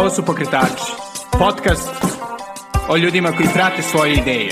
[0.00, 0.92] Ovo su Pokretači,
[1.38, 1.90] podcast
[2.88, 4.48] o ljudima koji prate svoje ideje.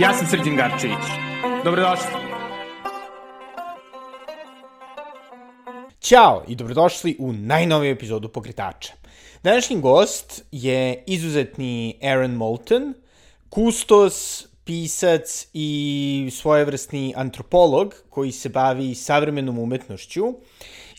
[0.00, 1.04] Ja sam Srđan Garčević.
[1.64, 2.06] Dobrodošli.
[6.00, 8.92] Ćao i dobrodošli u najnoviju epizodu Pokretača.
[9.42, 12.94] Današnji gost je izuzetni Aaron Moulton,
[13.48, 20.24] kustos, pisac i svojevrsni antropolog koji se bavi savremenom umetnošću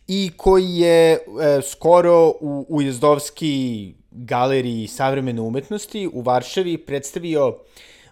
[0.07, 1.19] i koji je e,
[1.61, 7.57] skoro u, u Jezdovski galeriji savremene umetnosti u Varšavi predstavio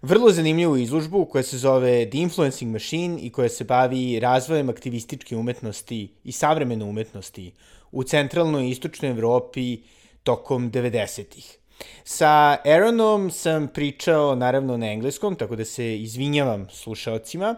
[0.02, 5.36] vrlo zanimljivu izložbu koja se zove The Influencing Machine i koja se bavi razvojem aktivističke
[5.36, 7.52] umetnosti i savremene umetnosti
[7.92, 9.78] u centralnoj i istočnoj Evropi
[10.24, 11.58] tokom 90-ih.
[12.04, 17.56] Sa Aaronom sam pričao naravno na engleskom, tako da se izvinjavam slušalcima.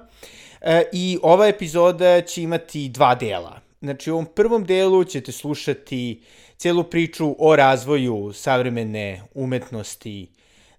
[0.62, 3.67] E, I ova epizoda će imati dva dela.
[3.82, 6.22] Znači, u ovom prvom delu ćete slušati
[6.58, 10.28] celu priču o razvoju savremene umetnosti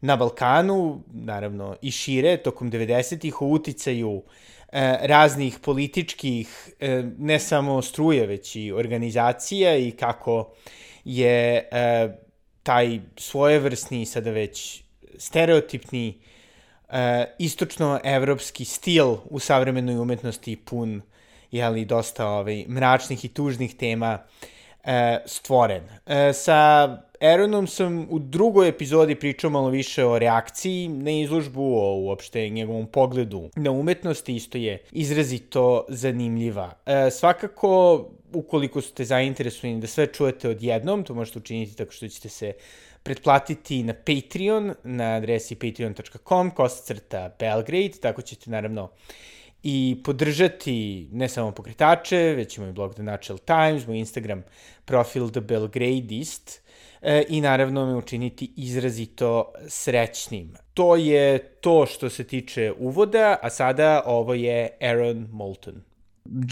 [0.01, 4.23] na Balkanu, naravno i šire, tokom 90-ih, o uticaju
[4.73, 10.55] e, raznih političkih, e, ne samo struje, već i organizacija i kako
[11.05, 12.09] je e,
[12.63, 14.83] taj svojevrsni, sada već
[15.19, 16.19] stereotipni,
[16.89, 21.03] e, istočno-evropski stil u savremenoj umetnosti pun
[21.51, 24.19] jeli, dosta ovaj, mračnih i tužnih tema
[24.85, 25.83] e, stvoren.
[26.07, 26.89] E, sa
[27.21, 32.87] Aaronom sam u drugoj epizodi pričao malo više o reakciji na izložbu, o uopšte njegovom
[32.87, 36.73] pogledu na umetnost, isto je izrazito zanimljiva.
[36.87, 42.29] E, svakako, ukoliko ste zainteresovani da sve čujete odjednom, to možete učiniti tako što ćete
[42.29, 42.53] se
[43.03, 48.91] pretplatiti na Patreon, na adresi patreon.com, kosacrta Belgrade, tako ćete naravno
[49.63, 54.43] i podržati ne samo pokretače, već moj blog The Natural Times, moj Instagram
[54.85, 56.63] profil The Belgradist
[57.03, 60.55] e, i naravno me učiniti izrazito srećnim.
[60.75, 65.83] To je to što se tiče uvoda, a sada ovo je Aaron Moulton.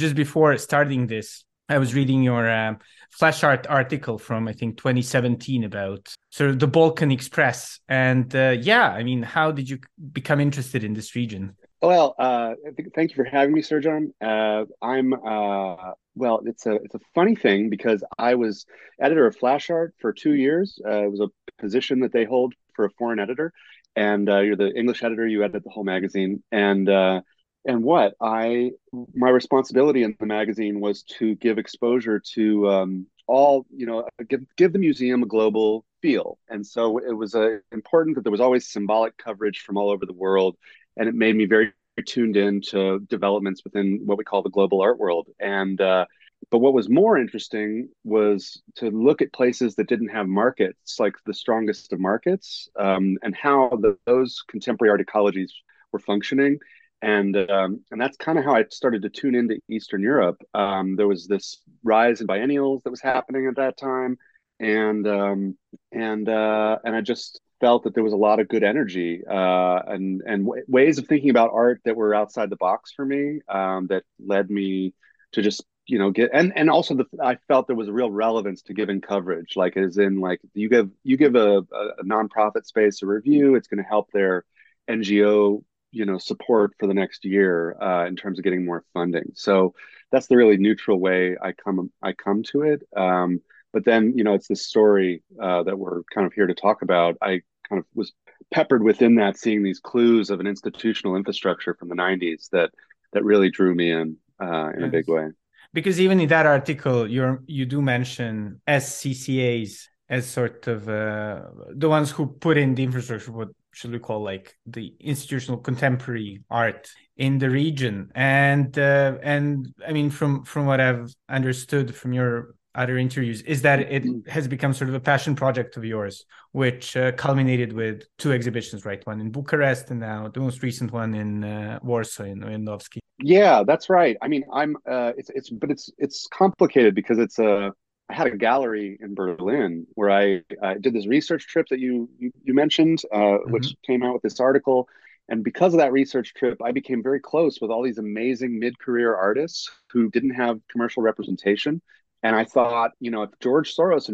[0.01, 2.77] Just before starting this, I was reading your uh,
[3.19, 8.55] flash art article from I think 2017 about sort of the Balkan Express, and uh,
[8.61, 9.79] yeah, I mean, how did you
[10.13, 11.57] become interested in this region?
[11.87, 12.55] Well, uh,
[12.97, 14.11] thank you for having me, Srđan.
[14.21, 16.43] Uh, I'm uh, well.
[16.45, 18.67] It's a it's a funny thing because I was
[19.01, 20.81] editor of Flash Art for two years.
[20.85, 21.29] Uh, it was a
[21.63, 23.53] position that they hold for a foreign editor,
[23.95, 25.29] and uh, you're the English editor.
[25.29, 28.73] You edit the whole magazine, and and what I
[29.15, 34.41] my responsibility in the magazine was to give exposure to um, all you know give
[34.57, 38.41] give the museum a global feel and so it was uh, important that there was
[38.41, 40.57] always symbolic coverage from all over the world
[40.97, 41.73] and it made me very
[42.05, 45.29] tuned in to developments within what we call the global art world.
[45.41, 46.07] And uh,
[46.51, 51.15] but what was more interesting was to look at places that didn't have markets like
[51.25, 55.51] the strongest of markets um, and how the, those contemporary art ecologies
[55.93, 56.59] were functioning.
[57.03, 60.43] And um, and that's kind of how I started to tune into Eastern Europe.
[60.55, 64.17] Um, there was this rise in biennials that was happening at that time,
[64.61, 65.59] and um,
[65.93, 69.81] and uh, and I just felt that there was a lot of good energy uh,
[69.87, 73.41] and and w- ways of thinking about art that were outside the box for me
[73.49, 74.95] um, that led me
[75.33, 78.11] to just you know get and and also the I felt there was a real
[78.11, 82.67] relevance to giving coverage like as in like you give you give a, a nonprofit
[82.67, 84.45] space a review it's going to help their
[84.89, 89.33] NGO you know support for the next year uh, in terms of getting more funding.
[89.35, 89.75] So
[90.13, 92.83] that's the really neutral way I come I come to it.
[92.97, 93.41] Um,
[93.73, 96.83] but then you know it's this story uh, that we're kind of here to talk
[96.83, 97.17] about.
[97.21, 98.13] I kind of was
[98.53, 102.71] peppered within that, seeing these clues of an institutional infrastructure from the '90s that
[103.13, 104.89] that really drew me in uh, in yes.
[104.89, 105.29] a big way.
[105.73, 111.43] Because even in that article, you you do mention SCCAs as sort of uh,
[111.75, 116.43] the ones who put in the infrastructure, what should we call like the institutional contemporary
[116.51, 116.89] art
[117.19, 122.55] in the region and uh, and i mean from from what i've understood from your
[122.77, 124.29] other interviews is that it mm-hmm.
[124.29, 128.85] has become sort of a passion project of yours which uh, culminated with two exhibitions
[128.85, 132.99] right one in bucharest and now the most recent one in uh, warsaw in Ujazdowski.
[133.21, 137.39] yeah that's right i mean i'm uh, it's it's but it's it's complicated because it's
[137.39, 137.73] a
[138.09, 142.09] I had a gallery in Berlin where I, I did this research trip that you
[142.19, 143.51] you, you mentioned, uh, mm-hmm.
[143.51, 144.89] which came out with this article.
[145.29, 149.15] And because of that research trip, I became very close with all these amazing mid-career
[149.15, 151.83] artists who didn't have commercial representation.
[152.23, 154.11] And I thought, you know, if George Soros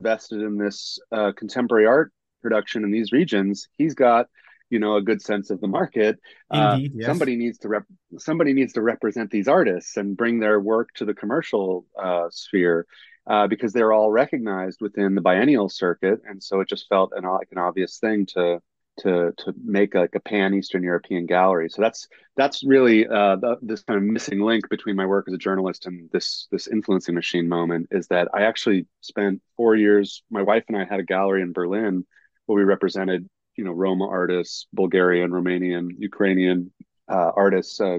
[0.00, 2.12] invested in this uh, contemporary art
[2.42, 4.26] production in these regions, he's got
[4.70, 6.18] you know a good sense of the market
[6.50, 7.06] uh, Indeed, uh, yes.
[7.06, 7.86] somebody needs to rep-
[8.18, 12.86] somebody needs to represent these artists and bring their work to the commercial uh, sphere
[13.28, 17.24] uh, because they're all recognized within the biennial circuit, and so it just felt an
[17.24, 18.60] like an obvious thing to
[18.98, 21.68] to to make like a pan Eastern European gallery.
[21.68, 25.34] So that's that's really uh, the, this kind of missing link between my work as
[25.34, 30.22] a journalist and this this influencing machine moment is that I actually spent four years.
[30.30, 32.04] My wife and I had a gallery in Berlin
[32.46, 36.72] where we represented you know Roma artists, Bulgarian, Romanian, Ukrainian
[37.08, 37.80] uh, artists.
[37.80, 37.98] Uh,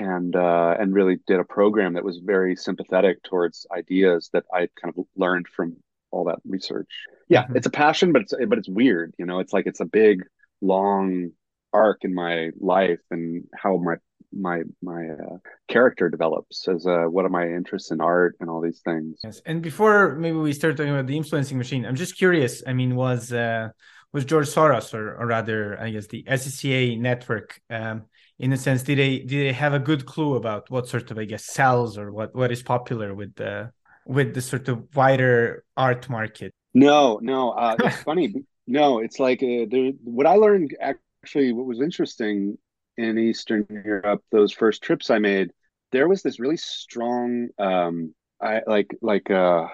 [0.00, 4.68] and uh, and really did a program that was very sympathetic towards ideas that I
[4.80, 5.76] kind of learned from
[6.10, 6.88] all that research.
[7.28, 9.14] Yeah, it's a passion, but it's but it's weird.
[9.18, 10.22] You know, it's like it's a big
[10.60, 11.30] long
[11.72, 13.96] arc in my life and how my
[14.32, 15.36] my my uh,
[15.68, 19.18] character develops as uh, what are my interests in art and all these things.
[19.24, 22.62] Yes, and before maybe we start talking about the influencing machine, I'm just curious.
[22.66, 23.70] I mean, was uh,
[24.12, 28.04] was George Soros, or, or rather, I guess the SCCA network, um,
[28.38, 31.18] in a sense, did they did they have a good clue about what sort of
[31.18, 33.72] I guess sells or what what is popular with the
[34.06, 36.52] with the sort of wider art market?
[36.74, 38.34] No, no, uh, it's funny
[38.68, 42.58] no, it's like uh, the, what I learned actually, what was interesting
[42.96, 45.50] in Eastern Europe, those first trips I made,
[45.90, 49.66] there was this really strong, um, I like like uh,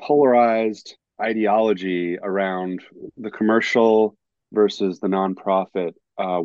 [0.00, 2.82] polarized ideology around
[3.16, 4.16] the commercial
[4.52, 6.42] versus the nonprofit uh,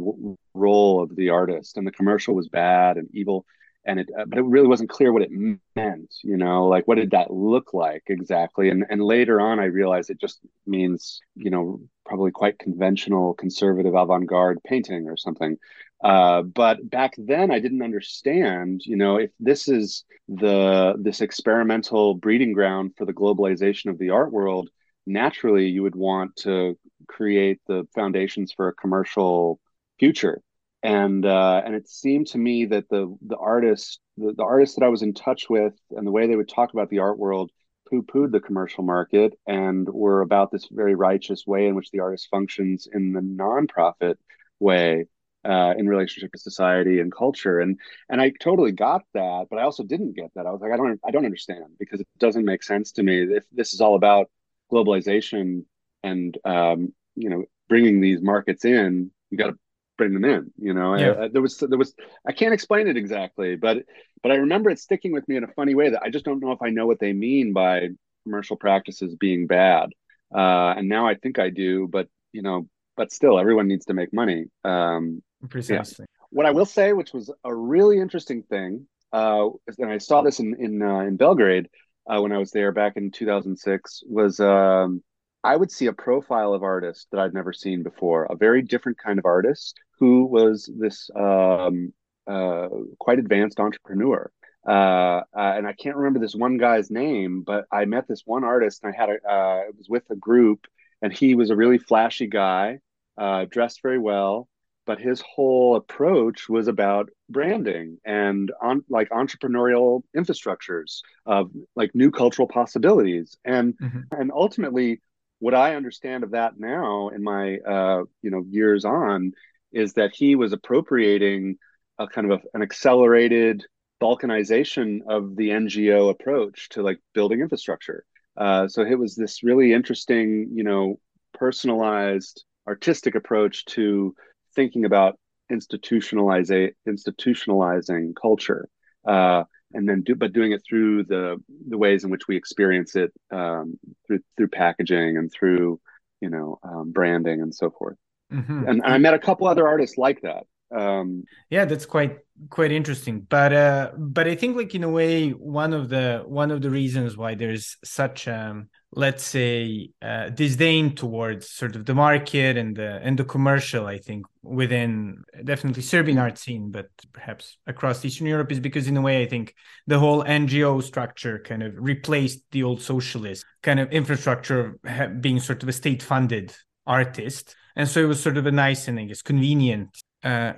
[0.54, 3.46] role of the artist, and the commercial was bad and evil,
[3.86, 5.32] and it uh, but it really wasn't clear what it
[5.76, 8.70] meant you know like what did that look like exactly?
[8.70, 13.94] And and later on i realized it just means you know probably quite conventional conservative
[13.96, 15.58] avant-garde painting or something.
[16.04, 22.16] Uh, but back then i didn't understand you know if this is the this experimental
[22.16, 24.70] breeding ground for the globalization of the art world
[25.06, 29.60] naturally you would want to create the foundations for a commercial
[30.00, 30.42] future
[30.84, 34.86] and uh, and it seemed to me that the the artists the, the artists that
[34.86, 37.52] I was in touch with and the way they would talk about the art world
[37.90, 42.00] poo pooed the commercial market and were about this very righteous way in which the
[42.00, 44.16] artist functions in the nonprofit
[44.60, 45.06] way
[45.44, 47.60] uh, in relationship to society and culture.
[47.60, 47.78] And
[48.10, 50.46] and I totally got that but I also didn't get that.
[50.46, 53.22] I was like I don't I don't understand because it doesn't make sense to me.
[53.22, 54.30] If this is all about
[54.72, 55.66] globalization
[56.04, 59.58] and um, you know bringing these markets in you got to
[60.02, 60.52] bring them in.
[60.58, 61.12] You know, yeah.
[61.12, 61.94] I, I, there was there was
[62.28, 63.86] I can't explain it exactly, but
[64.24, 66.40] but I remember it sticking with me in a funny way that I just don't
[66.40, 67.90] know if I know what they mean by
[68.24, 69.90] commercial practices being bad.
[70.34, 72.68] Uh, and now I think I do, but you know,
[72.98, 74.46] but still, everyone needs to make money.
[74.64, 76.06] Um, Precisely.
[76.10, 76.26] Yeah.
[76.32, 80.40] What I will say, which was a really interesting thing, uh, and I saw this
[80.40, 81.68] in in uh, in Belgrade
[82.08, 85.04] uh, when I was there back in 2006, was um,
[85.44, 88.98] I would see a profile of artist that I'd never seen before, a very different
[88.98, 91.94] kind of artist who was this um,
[92.28, 92.68] uh,
[93.00, 94.32] quite advanced entrepreneur.
[94.68, 98.44] Uh, uh, and I can't remember this one guy's name, but I met this one
[98.44, 100.68] artist and I had a, uh, it was with a group
[101.02, 102.80] and he was a really flashy guy,
[103.18, 104.48] uh, dressed very well,
[104.86, 112.12] but his whole approach was about branding and on like entrepreneurial infrastructures of like new
[112.12, 113.38] cultural possibilities.
[113.44, 114.00] And, mm-hmm.
[114.12, 115.02] and ultimately
[115.42, 119.34] what I understand of that now in my uh, you know years on
[119.74, 121.58] is that he was appropriating
[121.98, 123.66] a kind of a, an accelerated
[124.00, 128.04] balkanization of the NGO approach to like building infrastructure.
[128.38, 131.00] Uh, so it was this really interesting, you know,
[131.34, 134.14] personalized artistic approach to
[134.56, 135.18] thinking about
[135.52, 138.70] institutionalizing institutionalizing culture.
[139.06, 142.96] Uh, and then do but doing it through the the ways in which we experience
[142.96, 145.80] it um, through through packaging and through
[146.22, 147.98] you know um, branding and so forth
[148.32, 148.60] mm-hmm.
[148.60, 152.18] and, and, i met a couple other artists like that um, yeah that's quite
[152.50, 153.22] quite interesting.
[153.30, 156.70] But uh but i think like in a way one of the one of the
[156.70, 162.76] reasons why there's such um let's say uh, disdain towards sort of the market and
[162.76, 168.28] the and the commercial i think within definitely serbian art scene but perhaps across eastern
[168.28, 169.54] europe is because in a way i think
[169.88, 175.40] the whole ngo structure kind of replaced the old socialist kind of infrastructure of being
[175.40, 176.54] sort of a state funded
[176.86, 177.56] artist.
[177.76, 180.54] And so it was sort of a nice and i guess convenient uh,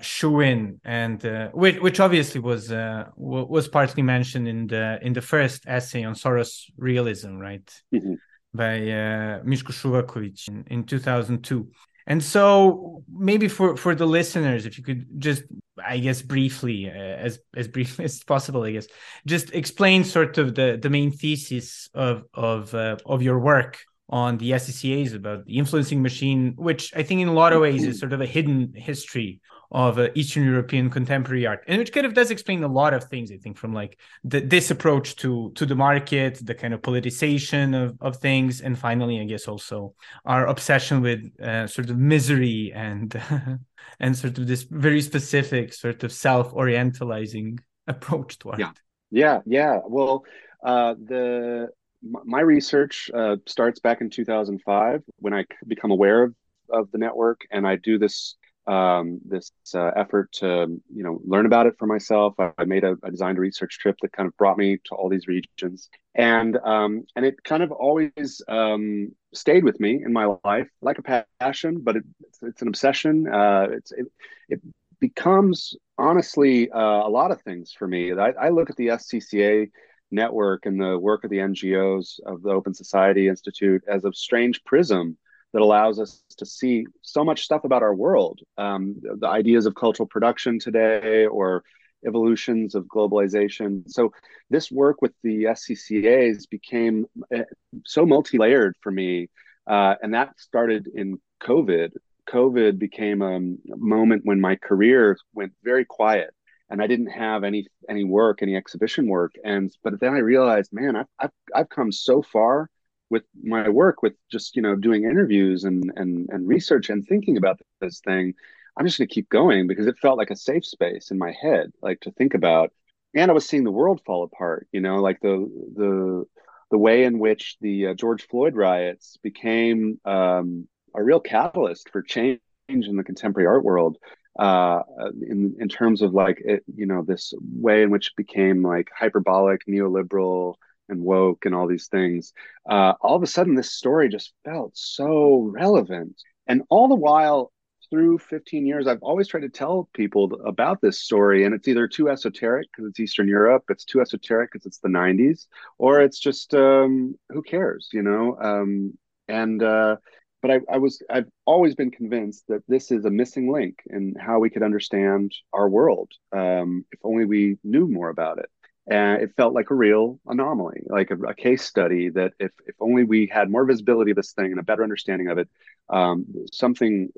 [0.84, 5.64] and uh, which, which obviously was uh, was partly mentioned in the in the first
[5.68, 8.16] essay on Soros realism, right, mm-hmm.
[8.54, 11.70] by uh, Miško Šuvaković in, in 2002.
[12.06, 15.44] And so maybe for for the listeners, if you could just,
[15.84, 18.88] I guess, briefly, uh, as as briefly as possible, I guess,
[19.26, 23.80] just explain sort of the the main thesis of of uh, of your work
[24.10, 27.86] on the SCCAs about the influencing machine, which I think in a lot of ways
[27.86, 29.40] is sort of a hidden history
[29.74, 33.06] of uh, Eastern European contemporary art, and which kind of does explain a lot of
[33.06, 33.32] things.
[33.32, 37.76] I think from like the, this approach to to the market, the kind of politicization
[37.76, 42.72] of of things, and finally, I guess also our obsession with uh, sort of misery
[42.74, 43.20] and
[44.00, 48.60] and sort of this very specific sort of self orientalizing approach to art.
[48.60, 48.72] Yeah,
[49.10, 49.80] yeah, yeah.
[49.88, 50.24] Well,
[50.64, 51.70] uh, the
[52.04, 56.36] my research uh, starts back in 2005 when I become aware of,
[56.70, 58.36] of the network, and I do this
[58.68, 62.34] um, this uh, effort to you know learn about it for myself.
[62.40, 65.10] I, I made a, a, designed research trip that kind of brought me to all
[65.10, 70.36] these regions, and um, and it kind of always um, stayed with me in my
[70.46, 73.28] life like a passion, but it, it's, it's, an obsession.
[73.28, 74.08] Uh, it's it,
[74.50, 74.62] it
[75.00, 78.14] becomes honestly uh, a lot of things for me.
[78.14, 79.70] I, I look at the SCCA
[80.10, 84.64] network and the work of the NGOs of the Open Society Institute as a strange
[84.64, 85.18] prism
[85.54, 88.40] that allows us to see so much stuff about our world.
[88.58, 91.64] Um, the ideas of cultural production today or
[92.06, 93.84] evolutions of globalization.
[93.88, 94.12] So
[94.50, 97.44] this work with the SCCAs became eh,
[97.86, 99.30] so multi-layered for me,
[99.68, 101.92] uh, and that started in COVID.
[102.30, 103.40] COVID became a
[103.78, 106.34] moment when my career went very quiet,
[106.70, 109.36] and I didn't have any any work, any exhibition work.
[109.44, 112.70] And but then I realized, man, I've I've, I've come so far
[113.14, 117.38] with my work with just you know doing interviews and and and research and thinking
[117.38, 118.34] about this thing
[118.76, 121.32] i'm just going to keep going because it felt like a safe space in my
[121.32, 122.74] head like to think about.
[123.16, 125.36] And i was seeing the world fall apart you know like the
[125.76, 126.26] the
[126.72, 132.02] the way in which the uh, george floyd riots became um, a real catalyst for
[132.02, 133.98] change in the contemporary art world
[134.40, 134.82] uh,
[135.22, 137.34] in in terms of like it, you know this
[137.68, 140.56] way in which it became like hyperbolic neoliberal
[140.90, 142.34] and woke and all these things,
[142.70, 146.22] uh, all of a sudden this story just felt so relevant.
[146.48, 147.52] And all the while,
[147.90, 151.88] through 15 years, I've always tried to tell people about this story, and it's either
[151.88, 155.46] too esoteric because it's Eastern Europe, it's too esoteric because it's the 90s,
[155.78, 158.36] or it's just um, who cares, you know?
[158.42, 158.98] Um,
[159.28, 159.98] and uh,
[160.42, 164.16] but I, I was I've always been convinced that this is a missing link in
[164.20, 166.12] how we could understand our world.
[166.36, 168.50] Um, if only we knew more about it
[168.88, 172.76] and it felt like a real anomaly like a, a, case study that if, if
[172.82, 175.48] only we had more visibility of this thing and a better understanding of it
[175.90, 177.10] um, something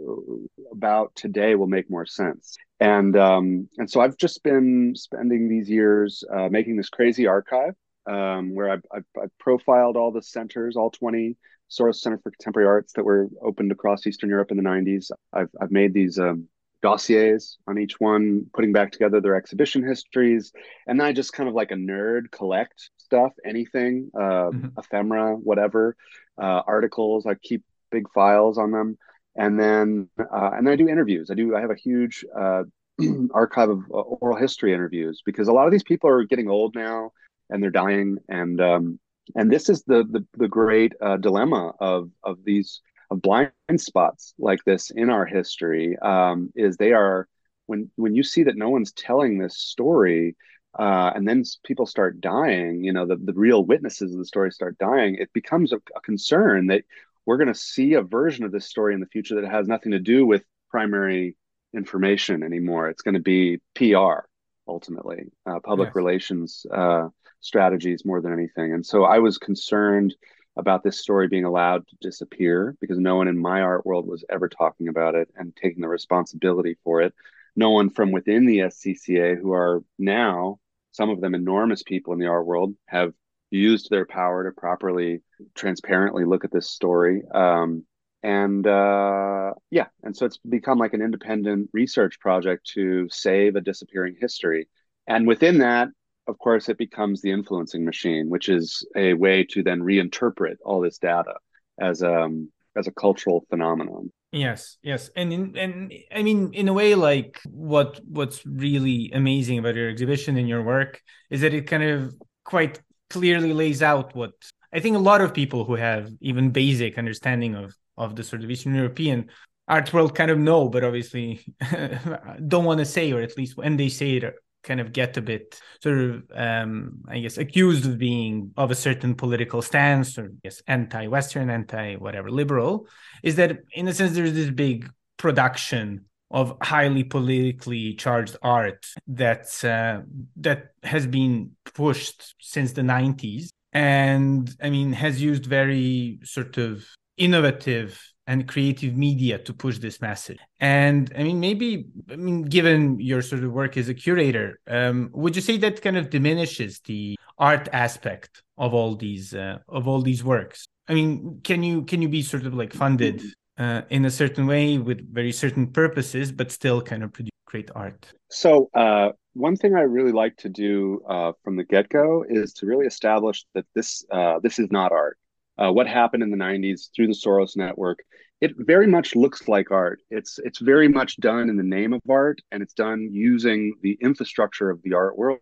[0.71, 2.57] about today will make more sense.
[2.79, 7.73] And um, and so i've just been spending these years uh, making this crazy archive
[8.07, 11.37] um, where I've, I've, I've, profiled all the centers all 20
[11.71, 15.49] soros center for contemporary arts that were opened across eastern europe in the 90s i've,
[15.59, 16.47] I've made these um,
[16.85, 20.53] dossiers on each one, putting back together their exhibition histories.
[20.85, 24.67] And then I just kind of like a nerd collect stuff, anything, uh, mm-hmm.
[24.77, 25.95] ephemera, whatever,
[26.39, 27.25] uh, articles.
[27.25, 28.99] I keep big files on them.
[29.35, 31.31] And then, uh, and then I do interviews.
[31.31, 32.63] I do, I have a huge uh,
[33.33, 36.75] archive of uh, oral history interviews because a lot of these people are getting old
[36.75, 37.11] now
[37.49, 38.17] and they're dying.
[38.29, 38.99] And, um,
[39.33, 42.81] and this is the, the, the great uh, dilemma of, of these
[43.11, 47.27] of blind spots like this in our history um, is they are
[47.65, 50.35] when when you see that no one's telling this story
[50.77, 54.51] uh, and then people start dying you know the, the real witnesses of the story
[54.51, 56.83] start dying it becomes a, a concern that
[57.25, 59.91] we're going to see a version of this story in the future that has nothing
[59.91, 61.35] to do with primary
[61.73, 64.25] information anymore it's going to be pr
[64.67, 65.95] ultimately uh, public yes.
[65.95, 67.07] relations uh,
[67.39, 70.13] strategies more than anything and so i was concerned
[70.57, 74.23] about this story being allowed to disappear because no one in my art world was
[74.29, 77.13] ever talking about it and taking the responsibility for it.
[77.55, 80.59] No one from within the SCCA, who are now
[80.91, 83.13] some of them enormous people in the art world, have
[83.51, 85.21] used their power to properly,
[85.53, 87.23] transparently look at this story.
[87.33, 87.85] Um,
[88.23, 93.61] and uh, yeah, and so it's become like an independent research project to save a
[93.61, 94.67] disappearing history.
[95.05, 95.89] And within that,
[96.27, 100.81] of course, it becomes the influencing machine, which is a way to then reinterpret all
[100.81, 101.35] this data
[101.79, 104.11] as um as a cultural phenomenon.
[104.31, 109.59] Yes, yes, and in, and I mean, in a way, like what what's really amazing
[109.59, 112.13] about your exhibition and your work is that it kind of
[112.43, 114.33] quite clearly lays out what
[114.73, 118.43] I think a lot of people who have even basic understanding of of the sort
[118.43, 119.29] of Eastern European
[119.67, 121.45] art world kind of know, but obviously
[122.47, 124.35] don't want to say, or at least when they say it,
[124.65, 128.75] kind of get a bit sort of um, i guess accused of being of a
[128.75, 132.87] certain political stance or yes anti-western anti-whatever liberal
[133.23, 139.63] is that in a sense there's this big production of highly politically charged art that
[139.63, 140.01] uh,
[140.35, 146.85] that has been pushed since the 90s and i mean has used very sort of
[147.17, 150.39] innovative and creative media to push this message.
[150.59, 155.09] And I mean, maybe, I mean, given your sort of work as a curator, um,
[155.13, 159.87] would you say that kind of diminishes the art aspect of all these uh, of
[159.87, 160.67] all these works?
[160.87, 163.21] I mean, can you can you be sort of like funded
[163.57, 167.69] uh, in a certain way with very certain purposes, but still kind of produce great
[167.75, 168.11] art?
[168.29, 172.53] So, uh, one thing I really like to do uh, from the get go is
[172.53, 175.17] to really establish that this uh, this is not art.
[175.57, 177.99] Uh, what happened in the '90s through the Soros network,
[178.41, 180.01] it very much looks like art.
[180.09, 183.97] It's it's very much done in the name of art, and it's done using the
[184.01, 185.39] infrastructure of the art world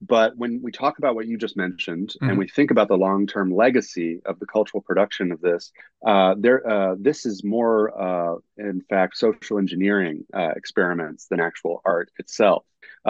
[0.00, 2.30] but when we talk about what you just mentioned, mm-hmm.
[2.30, 5.72] and we think about the long-term legacy of the cultural production of this,
[6.06, 11.82] uh, there, uh, this is more, uh, in fact, social engineering uh, experiments than actual
[11.84, 12.64] art itself.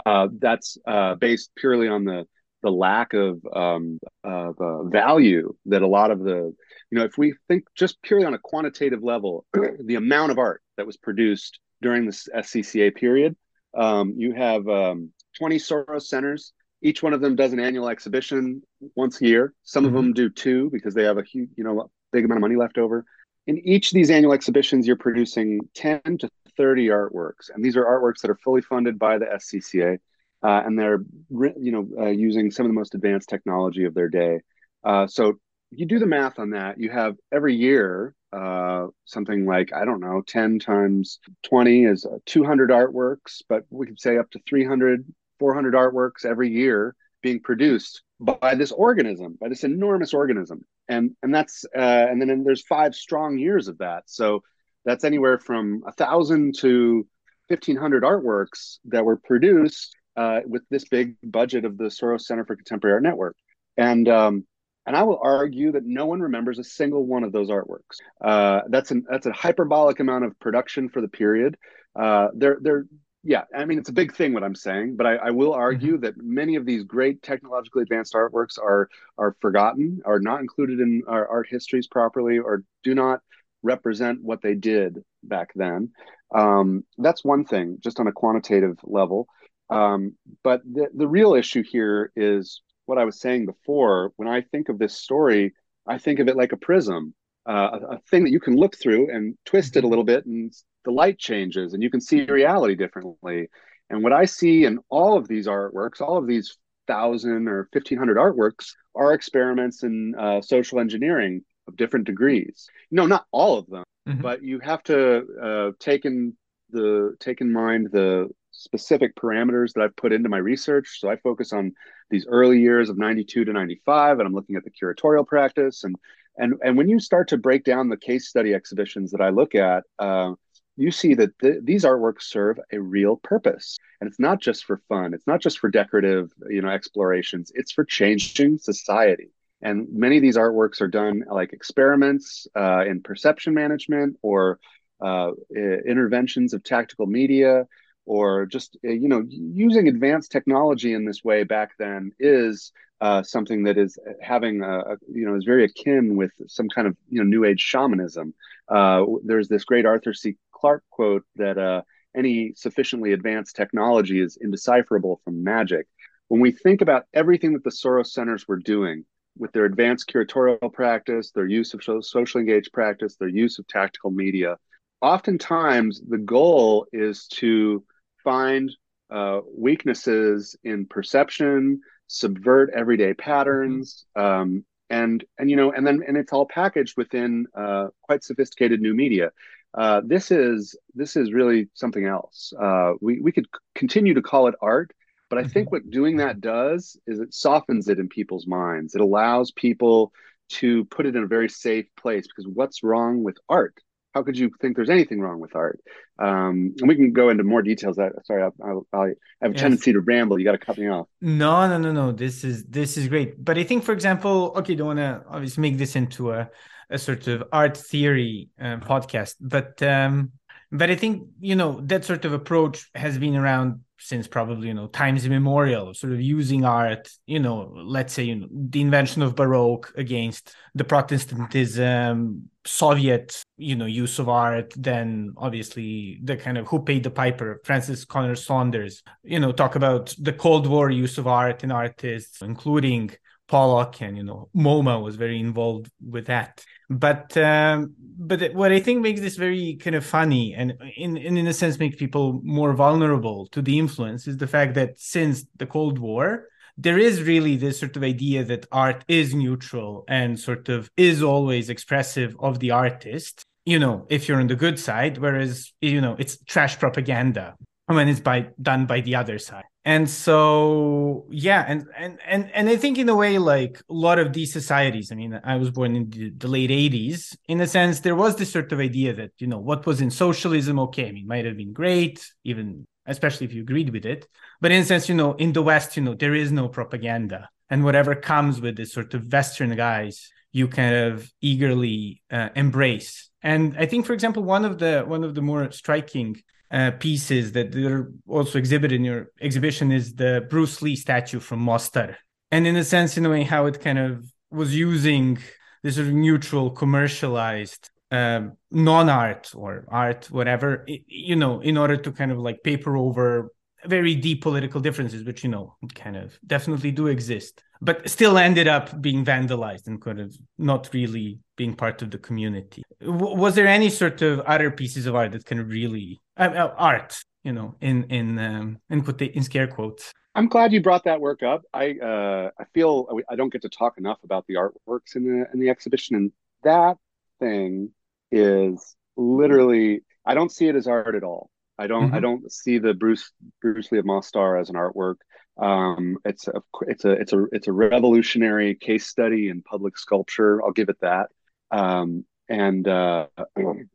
[0.05, 2.27] Uh, that's uh, based purely on the
[2.63, 4.57] the lack of, um, of
[4.91, 6.55] value that a lot of the,
[6.91, 9.47] you know, if we think just purely on a quantitative level,
[9.85, 13.37] the amount of art that was produced during the SCCA period,
[13.77, 16.53] um, you have um, 20 Soros centers
[16.83, 18.63] each one of them does an annual exhibition
[18.97, 19.55] once a year.
[19.63, 19.97] Some mm-hmm.
[19.97, 22.57] of them do two because they have a huge, you know, big amount of money
[22.57, 23.05] left over.
[23.47, 27.85] In each of these annual exhibitions, you're producing 10 to 30 artworks, and these are
[27.85, 29.99] artworks that are fully funded by the SCCA,
[30.43, 34.09] uh, and they're, you know, uh, using some of the most advanced technology of their
[34.09, 34.41] day.
[34.85, 35.35] Uh, so
[35.71, 36.79] you do the math on that.
[36.79, 42.71] You have every year uh, something like I don't know, 10 times 20 is 200
[42.71, 45.05] artworks, but we could say up to 300
[45.39, 51.35] 400 artworks every year being produced by this organism, by this enormous organism, and and
[51.35, 54.05] that's uh, and then and there's five strong years of that.
[54.07, 54.43] So
[54.85, 57.07] that's anywhere from a thousand to
[57.49, 62.45] fifteen hundred artworks that were produced uh, with this big budget of the Soros Center
[62.45, 63.37] for Contemporary Art Network,
[63.79, 64.47] and um,
[64.85, 67.97] and I will argue that no one remembers a single one of those artworks.
[68.21, 71.57] Uh, that's an that's a hyperbolic amount of production for the period.
[71.99, 72.85] Uh, they're they're
[73.23, 75.95] yeah, I mean, it's a big thing what I'm saying, but I, I will argue
[75.95, 76.05] mm-hmm.
[76.05, 81.03] that many of these great technologically advanced artworks are are forgotten, are not included in
[81.09, 83.21] our art histories properly, or do not
[83.63, 85.93] represent what they did back then.
[86.35, 89.29] Um, that's one thing, just on a quantitative level.
[89.71, 94.13] Um, but the, the real issue here is what I was saying before.
[94.17, 95.55] When I think of this story,
[95.87, 97.15] I think of it like a prism,
[97.49, 99.91] uh, a, a thing that you can look through and twist it a mm-hmm.
[99.91, 100.53] little bit and
[100.85, 103.49] the light changes and you can see reality differently.
[103.91, 106.57] And what I see in all of these artworks, all of these
[106.87, 112.69] thousand or fifteen hundred artworks, are experiments in uh, social engineering of different degrees.
[112.91, 114.23] No, not all of them, mm-hmm.
[114.23, 116.37] but you have to uh, take in
[116.71, 118.29] the take in mind the
[118.61, 121.01] specific parameters that I've put into my research.
[121.01, 121.73] So I focus on
[122.11, 125.85] these early years of 92 to 95, and I'm looking at the curatorial practice.
[125.85, 125.97] And
[126.37, 129.55] and and when you start to break down the case study exhibitions that I look
[129.55, 130.33] at, uh,
[130.77, 133.77] you see that th- these artworks serve a real purpose.
[134.01, 135.15] And it's not just for fun.
[135.15, 137.51] It's not just for decorative you know explorations.
[137.55, 139.31] It's for changing society.
[139.63, 144.59] And many of these artworks are done like experiments uh, in perception management or
[145.05, 147.67] uh, interventions of tactical media
[148.11, 153.23] or just uh, you know using advanced technology in this way back then is uh,
[153.23, 156.97] something that is having a, a, you know is very akin with some kind of
[157.09, 158.35] you know new age shamanism.
[158.69, 160.37] Uh, there's this great Arthur C.
[160.53, 161.83] Clarke quote that uh,
[162.17, 165.87] any sufficiently advanced technology is indecipherable from magic.
[166.27, 169.05] When we think about everything that the Soros centers were doing
[169.39, 174.11] with their advanced curatorial practice, their use of social engaged practice, their use of tactical
[174.11, 174.57] media,
[175.01, 177.85] oftentimes the goal is to
[178.23, 178.71] find
[179.11, 186.17] uh, weaknesses in perception, subvert everyday patterns, um, and and you know, and then and
[186.17, 189.31] it's all packaged within uh, quite sophisticated new media.
[189.73, 192.53] Uh, this is this is really something else.
[192.61, 194.93] Uh, we we could continue to call it art,
[195.29, 195.77] but I think mm-hmm.
[195.77, 198.95] what doing that does is it softens it in people's minds.
[198.95, 200.13] It allows people
[200.51, 203.75] to put it in a very safe place because what's wrong with art?
[204.15, 205.81] How could you think there's anything wrong with art?
[206.19, 207.97] Um, and we can go into more details.
[207.97, 209.07] That sorry, I, I, I
[209.43, 209.61] have a yes.
[209.61, 210.39] tendency to ramble.
[210.39, 211.07] You got to cut me off.
[211.21, 212.13] No, no, no, no.
[212.13, 213.43] This is this is great.
[213.43, 216.51] But I think, for example, okay, don't want to obviously make this into a
[216.91, 220.33] a sort of art theory uh, podcast, but um,
[220.73, 224.75] but I think you know that sort of approach has been around since probably you
[224.75, 229.21] know times immemorial sort of using art you know let's say you know the invention
[229.21, 236.59] of baroque against the protestantism soviet you know use of art then obviously the kind
[236.59, 240.91] of who paid the piper Frances Stonor Saunders you know talk about the cold war
[240.91, 243.11] use of art and artists including
[243.51, 246.65] Pollock and you know MoMA was very involved with that.
[246.89, 251.37] But um, but what I think makes this very kind of funny and in, in
[251.37, 255.45] in a sense makes people more vulnerable to the influence is the fact that since
[255.57, 256.47] the Cold War
[256.79, 261.23] there is really this sort of idea that art is neutral and sort of is
[261.23, 266.01] always expressive of the artist you know if you're on the good side whereas you
[266.01, 267.55] know it's trash propaganda
[267.87, 269.65] when it's by done by the other side.
[269.85, 274.19] And so yeah and and and, and i think in a way like a lot
[274.19, 277.67] of these societies i mean i was born in the, the late 80s in a
[277.67, 281.09] sense there was this sort of idea that you know what was in socialism okay
[281.09, 284.27] i mean might have been great even especially if you agreed with it.
[284.61, 287.49] But in a sense you know in the west you know there is no propaganda.
[287.69, 293.30] And whatever comes with this sort of western guys you kind of eagerly uh, embrace
[293.43, 296.37] and i think for example one of the one of the more striking
[296.71, 301.59] uh, pieces that are also exhibited in your exhibition is the bruce lee statue from
[301.59, 302.17] mostar.
[302.53, 305.39] And in a sense in a way how it kind of was using
[305.83, 312.11] this sort of neutral commercialized um, non-art or art whatever you know in order to
[312.11, 313.53] kind of like paper over
[313.87, 318.69] very deep political differences which you know kind of definitely do exist but still ended
[318.69, 323.55] up being vandalized and kind of not really being part of the community w- was
[323.55, 327.53] there any sort of other pieces of art that of really uh, uh, art you
[327.53, 331.43] know in in um in quote in scare quotes I'm glad you brought that work
[331.43, 331.63] up.
[331.75, 335.47] I uh, I feel I don't get to talk enough about the artworks in the
[335.53, 336.99] in the exhibition, and that
[337.41, 337.91] thing
[338.31, 341.51] is literally I don't see it as art at all.
[341.81, 342.15] I don't mm-hmm.
[342.15, 345.17] I don't see the Bruce Bruce Lee of Mostar as an artwork.
[345.57, 350.63] Um, it's a it's a it's a it's a revolutionary case study in public sculpture.
[350.63, 351.31] I'll give it that.
[351.71, 353.29] Um, and uh,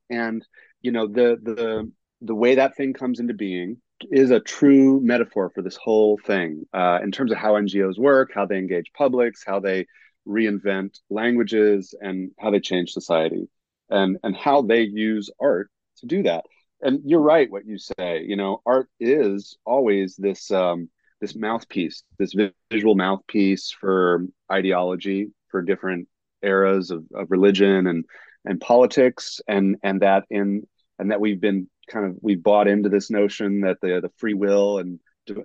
[0.10, 0.44] and
[0.82, 3.78] you know the the the way that thing comes into being
[4.12, 8.32] is a true metaphor for this whole thing uh, in terms of how NGOs work,
[8.34, 9.86] how they engage publics, how they
[10.28, 13.48] reinvent languages, and how they change society
[13.92, 16.46] and and how they use art to do that
[16.82, 20.90] and you're right what you say you know art is always this um
[21.22, 22.36] this mouthpiece this
[22.72, 26.08] visual mouthpiece for ideology for different
[26.42, 28.06] eras of, of religion and
[28.46, 30.66] and politics and and that in
[31.00, 34.34] and that we've been kind of we've bought into this notion that the the free
[34.34, 35.00] will and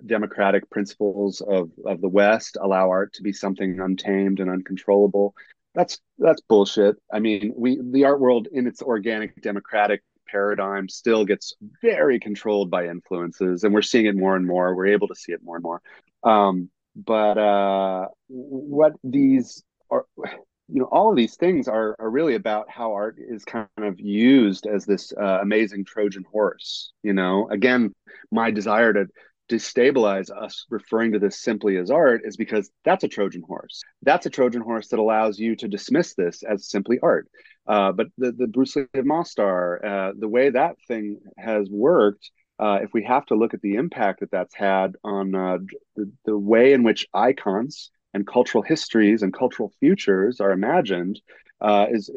[0.05, 5.35] democratic principles of of the west allow art to be something untamed and uncontrollable
[5.75, 6.97] that's that's bullshit.
[7.13, 12.71] I mean, we the art world in its organic democratic paradigm still gets very controlled
[12.71, 14.75] by influences, and we're seeing it more and more.
[14.75, 15.83] We're able to see it more and more.
[16.23, 22.35] Um, but uh, what these are, you know, all of these things are are really
[22.35, 26.93] about how art is kind of used as this uh, amazing Trojan horse.
[27.03, 27.95] You know, again,
[28.31, 29.07] my desire to
[29.51, 33.83] destabilize us referring to this simply as art is because that's a Trojan horse.
[34.03, 37.29] That's a Trojan horse that allows you to dismiss this as simply art.
[37.67, 42.31] Uh, but the, the Bruce Lee of Mostar, uh, the way that thing has worked,
[42.59, 45.59] uh, if we have to look at the impact that that's had on uh,
[45.97, 51.21] the, the way in which icons and cultural histories and cultural futures are imagined,
[51.61, 52.11] uh, is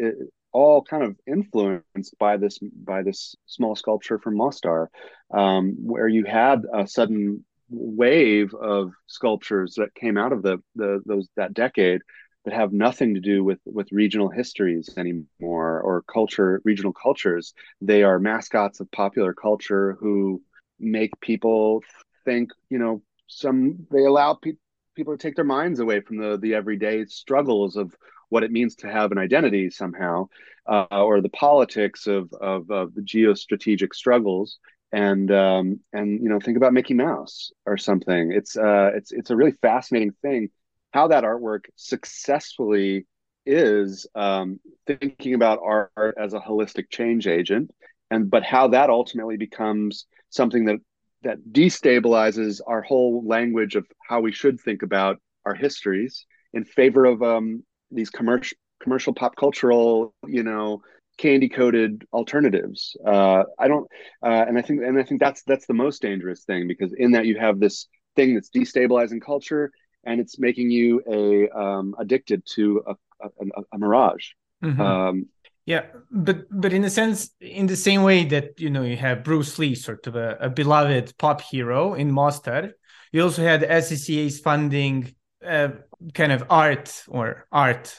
[0.53, 4.89] all kind of influenced by this by this small sculpture from Mostar,
[5.33, 11.01] um, where you had a sudden wave of sculptures that came out of the, the
[11.05, 12.01] those that decade
[12.45, 17.53] that have nothing to do with with regional histories anymore or culture regional cultures.
[17.81, 20.41] They are mascots of popular culture who
[20.79, 21.81] make people
[22.25, 24.53] think you know some they allow pe-
[24.95, 27.95] people take their minds away from the the everyday struggles of
[28.29, 30.27] what it means to have an identity somehow,
[30.67, 34.57] uh, or the politics of, of, of the geostrategic struggles.
[34.91, 38.31] And um, and you know think about Mickey Mouse or something.
[38.31, 40.49] It's uh, it's it's a really fascinating thing
[40.93, 43.07] how that artwork successfully
[43.45, 47.71] is um, thinking about art as a holistic change agent,
[48.11, 50.77] and but how that ultimately becomes something that
[51.23, 57.05] that destabilizes our whole language of how we should think about our histories in favor
[57.05, 60.81] of um, these commercial commercial pop cultural you know
[61.17, 63.87] candy coated alternatives uh, i don't
[64.25, 67.11] uh, and i think and i think that's that's the most dangerous thing because in
[67.11, 69.71] that you have this thing that's destabilizing culture
[70.05, 74.31] and it's making you a um, addicted to a, a, a mirage
[74.63, 74.81] mm-hmm.
[74.81, 75.25] um,
[75.65, 79.23] yeah but but in a sense in the same way that you know you have
[79.23, 82.71] bruce lee sort of a, a beloved pop hero in Mostar
[83.11, 85.13] you also had SCCA's funding
[85.45, 85.69] uh,
[86.13, 87.97] kind of art or art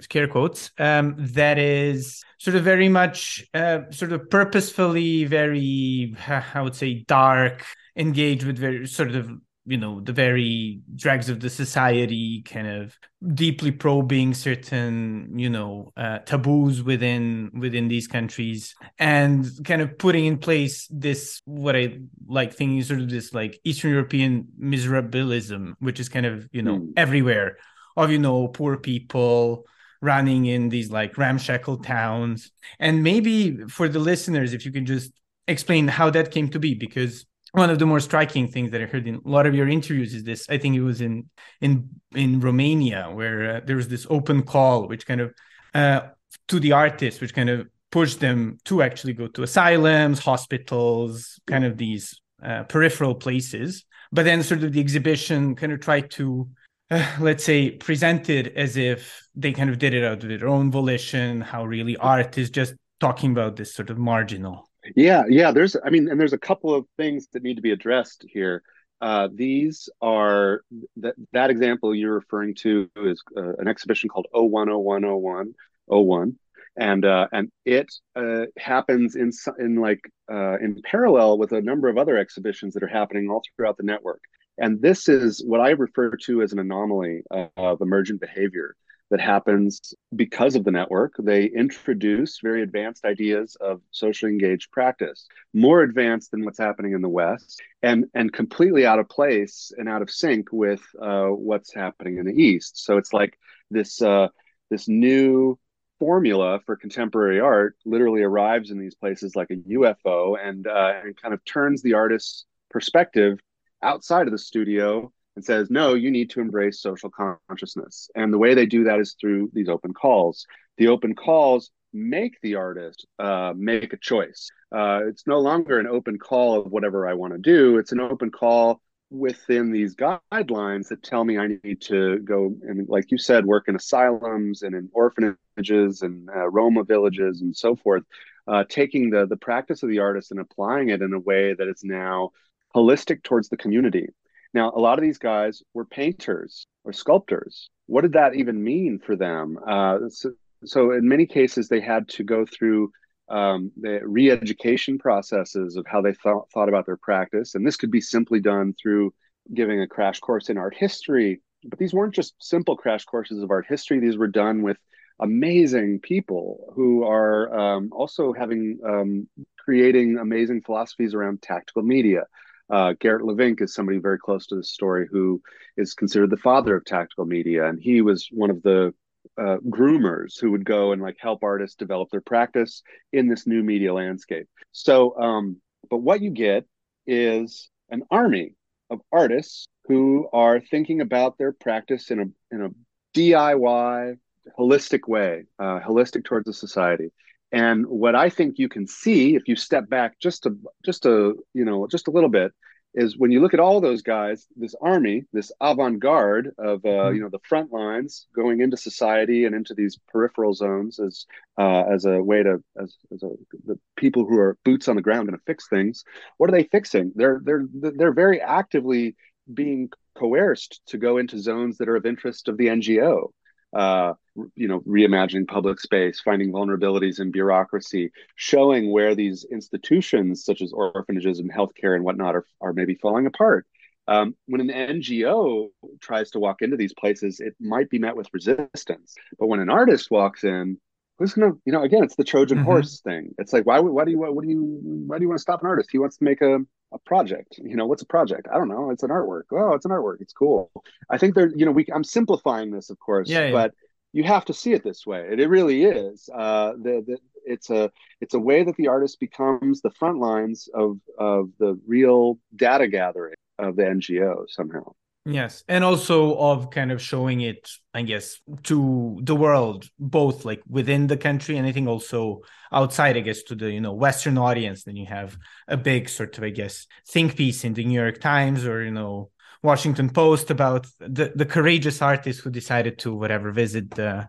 [0.00, 6.60] scare quotes um, that is sort of very much uh, sort of purposefully very i
[6.60, 7.64] would say dark
[7.96, 9.30] engaged with very sort of
[9.66, 12.96] you know the very dregs of the society kind of
[13.34, 20.26] deeply probing certain you know uh, taboos within within these countries and kind of putting
[20.26, 21.96] in place this what i
[22.26, 26.78] like thinking sort of this like eastern european miserabilism which is kind of you know
[26.78, 26.92] mm.
[26.96, 27.56] everywhere
[27.96, 29.66] of you know poor people
[30.02, 35.12] running in these like ramshackle towns and maybe for the listeners if you can just
[35.48, 38.86] explain how that came to be because one of the more striking things that I
[38.86, 40.44] heard in a lot of your interviews is this.
[40.50, 44.88] I think it was in in in Romania where uh, there was this open call,
[44.88, 45.32] which kind of
[45.72, 46.00] uh,
[46.48, 51.64] to the artists, which kind of pushed them to actually go to asylums, hospitals, kind
[51.64, 53.84] of these uh, peripheral places.
[54.10, 56.48] But then, sort of, the exhibition kind of tried to,
[56.90, 60.48] uh, let's say, present it as if they kind of did it out of their
[60.48, 61.40] own volition.
[61.40, 65.52] How really art is just talking about this sort of marginal yeah, yeah.
[65.52, 68.62] There's, I mean, and there's a couple of things that need to be addressed here.
[69.00, 70.62] Uh, these are
[70.96, 75.54] that that example you're referring to is uh, an exhibition called 010101
[75.86, 76.38] 01
[76.76, 81.88] and uh, and it uh, happens in in like uh, in parallel with a number
[81.88, 84.20] of other exhibitions that are happening all throughout the network.
[84.58, 88.76] And this is what I refer to as an anomaly of emergent behavior
[89.14, 91.14] that happens because of the network.
[91.20, 97.00] They introduce very advanced ideas of socially engaged practice, more advanced than what's happening in
[97.00, 101.72] the West, and and completely out of place and out of sync with uh, what's
[101.72, 102.84] happening in the East.
[102.84, 103.38] So it's like
[103.70, 104.30] this uh,
[104.68, 105.60] this new
[106.00, 111.16] formula for contemporary art literally arrives in these places like a UFO and uh, and
[111.16, 113.38] kind of turns the artist's perspective
[113.80, 118.08] outside of the studio and says, no, you need to embrace social consciousness.
[118.14, 120.46] And the way they do that is through these open calls.
[120.78, 124.50] The open calls make the artist uh, make a choice.
[124.74, 128.00] Uh, it's no longer an open call of whatever I want to do, it's an
[128.00, 133.18] open call within these guidelines that tell me I need to go and, like you
[133.18, 138.02] said, work in asylums and in orphanages and uh, Roma villages and so forth.
[138.46, 141.66] Uh, taking the the practice of the artist and applying it in a way that
[141.68, 142.30] is now
[142.74, 144.08] holistic towards the community
[144.54, 147.68] now, a lot of these guys were painters or sculptors.
[147.86, 149.58] What did that even mean for them?
[149.66, 150.30] Uh, so,
[150.64, 152.92] so, in many cases, they had to go through
[153.28, 157.90] um, the re-education processes of how they thought, thought about their practice, and this could
[157.90, 159.12] be simply done through
[159.52, 161.42] giving a crash course in art history.
[161.64, 164.76] But these weren't just simple crash courses of art history; these were done with
[165.20, 172.24] amazing people who are um, also having um, creating amazing philosophies around tactical media
[172.70, 175.42] uh, Geert Lovink is somebody very close to the story who
[175.76, 178.94] is considered the father of tactical media, and he was one of the
[179.38, 183.62] uh, groomers who would go and like help artists develop their practice in this new
[183.62, 184.46] media landscape.
[184.72, 185.56] So, um,
[185.90, 186.64] but what you get
[187.06, 188.54] is an army
[188.90, 192.70] of artists who are thinking about their practice in a in a
[193.14, 194.16] DIY
[194.58, 197.10] holistic way, uh, holistic towards the society.
[197.54, 201.34] And what I think you can see if you step back just a just a
[201.54, 202.52] you know just a little bit
[202.96, 207.14] is when you look at all those guys, this army, this avant-garde of uh, mm-hmm.
[207.14, 211.82] you know the front lines going into society and into these peripheral zones as uh,
[211.82, 213.30] as a way to as, as a,
[213.66, 216.04] the people who are boots on the ground going to fix things.
[216.38, 217.12] What are they fixing?
[217.14, 219.14] They're they're they're very actively
[219.52, 223.30] being coerced to go into zones that are of interest of the NGO
[223.74, 224.14] uh,
[224.54, 230.72] you know, reimagining public space, finding vulnerabilities in bureaucracy, showing where these institutions such as
[230.72, 233.66] orphanages and healthcare and whatnot are, are maybe falling apart.
[234.06, 235.68] Um, when an NGO
[236.00, 239.14] tries to walk into these places, it might be met with resistance.
[239.38, 240.78] But when an artist walks in,
[241.18, 242.66] who's gonna, you know, again, it's the Trojan mm-hmm.
[242.66, 243.34] horse thing.
[243.38, 245.62] It's like, why, why do you, what do you, why do you want to stop
[245.62, 245.90] an artist?
[245.90, 246.58] He wants to make a,
[246.94, 247.58] a project.
[247.62, 248.46] You know, what's a project?
[248.50, 248.90] I don't know.
[248.90, 249.44] It's an artwork.
[249.52, 250.20] Oh, it's an artwork.
[250.20, 250.70] It's cool.
[251.10, 253.52] I think there, you know, we, I'm simplifying this, of course, yeah, yeah.
[253.52, 253.74] but
[254.12, 255.26] you have to see it this way.
[255.30, 256.30] It, it really is.
[256.32, 260.68] Uh, the, the, it's a it's a way that the artist becomes the front lines
[260.72, 264.94] of of the real data gathering of the NGO somehow.
[265.26, 270.62] Yes, and also of kind of showing it, I guess, to the world, both like
[270.68, 274.36] within the country and I think also outside, I guess, to the you know Western
[274.36, 274.84] audience.
[274.84, 278.20] Then you have a big sort of, I guess, think piece in the New York
[278.20, 279.30] Times or you know
[279.62, 284.28] Washington Post about the, the courageous artist who decided to whatever visit the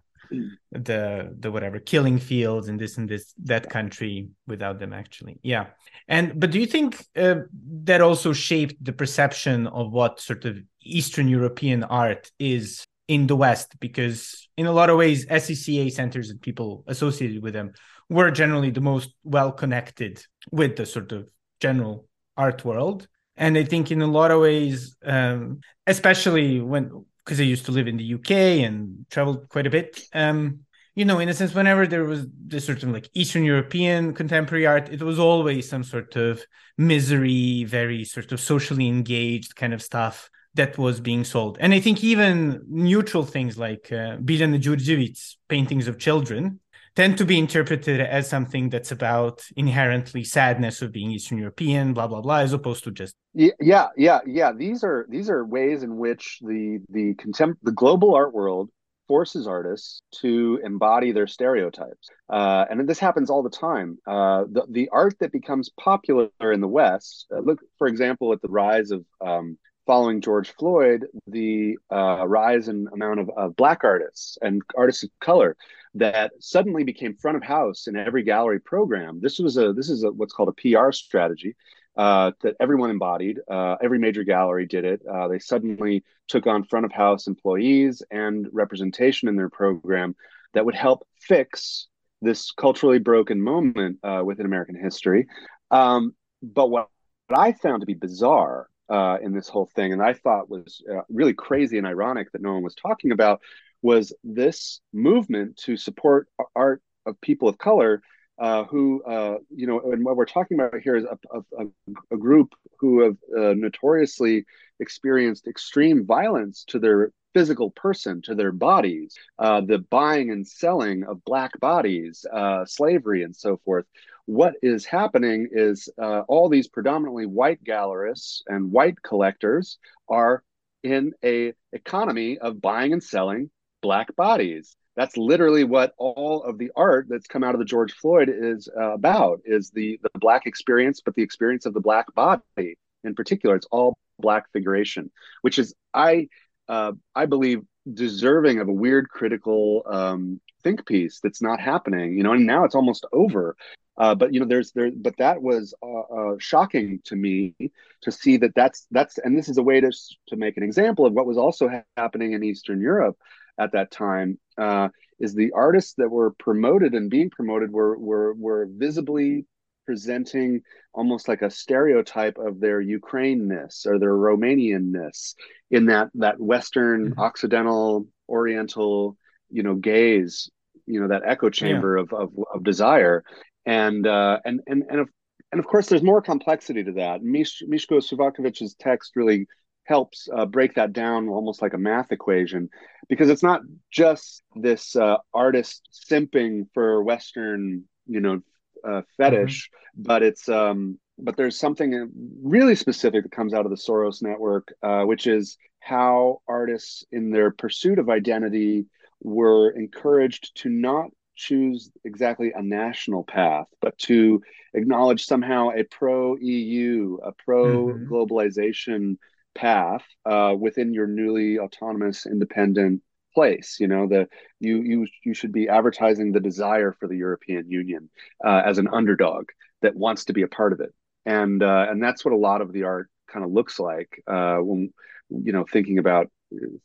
[0.71, 5.39] the the whatever killing fields in this and this that country without them actually.
[5.43, 5.67] Yeah.
[6.07, 7.35] And but do you think uh,
[7.83, 13.35] that also shaped the perception of what sort of eastern european art is in the
[13.35, 13.79] west?
[13.79, 17.73] Because in a lot of ways scca centers and people associated with them
[18.09, 21.27] were generally the most well connected with the sort of
[21.59, 22.07] general
[22.38, 23.07] art world.
[23.38, 27.71] And I think in a lot of ways, um, especially when because I used to
[27.71, 28.31] live in the UK
[28.65, 29.99] and traveled quite a bit.
[30.13, 30.59] Um,
[30.93, 34.65] you know, in a sense, whenever there was this sort of like Eastern European contemporary
[34.65, 36.45] art, it was always some sort of
[36.77, 41.57] misery, very sort of socially engaged kind of stuff that was being sold.
[41.59, 46.61] And I think even neutral things like uh, Biljana paintings of children
[46.95, 52.08] tend to be interpreted as something that's about inherently sadness of being Eastern European, blah
[52.08, 54.51] blah blah, as opposed to just yeah, yeah, yeah.
[54.53, 58.69] These are these are ways in which the the contempt the global art world
[59.08, 63.97] forces artists to embody their stereotypes, uh, and this happens all the time.
[64.08, 68.41] Uh, the the art that becomes popular in the West, uh, look for example at
[68.41, 73.84] the rise of um, following George Floyd, the uh, rise in amount of, of, black
[73.84, 75.56] artists and artists of color
[75.93, 79.19] that suddenly became front of house in every gallery program.
[79.21, 81.56] This was a this is a, what's called a PR strategy
[81.98, 83.39] uh, that everyone embodied.
[83.50, 85.02] Uh, every major gallery did it.
[85.06, 90.15] Uh, they suddenly took on front of house employees and representation in their program
[90.54, 91.88] that would help fix
[92.21, 95.28] this culturally broken moment uh, within American history.
[95.71, 96.89] Um, but what,
[97.28, 100.82] what I found to be bizarre uh, in this whole thing, and I thought was
[100.91, 103.41] uh, really crazy and ironic that no one was talking about,
[103.82, 108.02] was this movement to support art of people of color
[108.38, 111.65] uh, who, uh, you know, and what we're talking about here is a, a,
[112.12, 114.45] a group who have uh, notoriously
[114.80, 121.04] experienced extreme violence to their physical person, to their bodies, uh, the buying and selling
[121.04, 123.86] of black bodies, uh, slavery, and so forth.
[124.25, 129.77] What is happening is uh, all these predominantly white gallerists and white collectors
[130.09, 130.43] are
[130.83, 133.49] in a economy of buying and selling
[133.81, 134.75] black bodies.
[134.95, 138.69] That's literally what all of the art that's come out of the George Floyd is
[138.75, 143.13] uh, about is the the black experience but the experience of the black body in
[143.13, 143.55] particular.
[143.55, 145.11] It's all black figuration
[145.41, 146.29] which is I
[146.67, 147.61] uh, I believe
[147.93, 152.63] deserving of a weird critical um, think piece that's not happening you know and now
[152.63, 153.55] it's almost over
[153.97, 157.55] uh, but you know there's there but that was uh, uh, shocking to me
[158.01, 159.91] to see that that's that's and this is a way to
[160.27, 163.17] to make an example of what was also ha- happening in eastern europe
[163.58, 168.34] at that time uh, is the artists that were promoted and being promoted were were
[168.34, 169.45] were visibly
[169.86, 170.62] presenting
[170.93, 175.36] almost like a stereotype of their Ukraineness or their Romanianness
[175.69, 177.19] in that that Western mm-hmm.
[177.19, 179.17] Occidental Oriental
[179.49, 180.49] you know gaze
[180.86, 182.03] you know that echo chamber yeah.
[182.03, 183.23] of, of, of desire
[183.65, 185.10] and uh, and and and of,
[185.51, 189.47] and of course there's more complexity to that Mish, Miško Šuvaković's text really
[189.86, 192.69] helps uh, break that down almost like a math equation
[193.08, 198.41] because it's not just this uh, artist simping for western you know
[198.88, 200.04] uh, fetish mm-hmm.
[200.04, 202.10] but it's um but there's something
[202.43, 207.30] really specific that comes out of the soros network uh, which is how artists in
[207.30, 208.86] their pursuit of identity
[209.21, 214.41] were encouraged to not choose exactly a national path, but to
[214.74, 219.13] acknowledge somehow a pro EU, a pro globalization mm-hmm
[219.58, 223.02] path uh, within your newly autonomous independent
[223.34, 224.28] place you know the
[224.60, 228.10] you you you should be advertising the desire for the european union
[228.45, 229.45] uh, as an underdog
[229.86, 230.93] that wants to be a part of it.
[231.26, 234.58] And uh, and that's what a lot of the art kind of looks like uh,
[234.58, 234.93] when
[235.30, 236.30] you know thinking about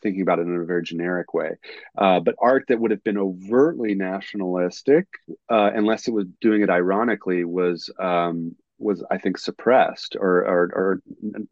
[0.03, 1.51] thinking about it in a very generic way
[1.99, 5.07] uh, but art that would have been overtly nationalistic
[5.51, 10.71] uh, unless it was doing it ironically was um, was I think suppressed or or,
[10.75, 11.03] or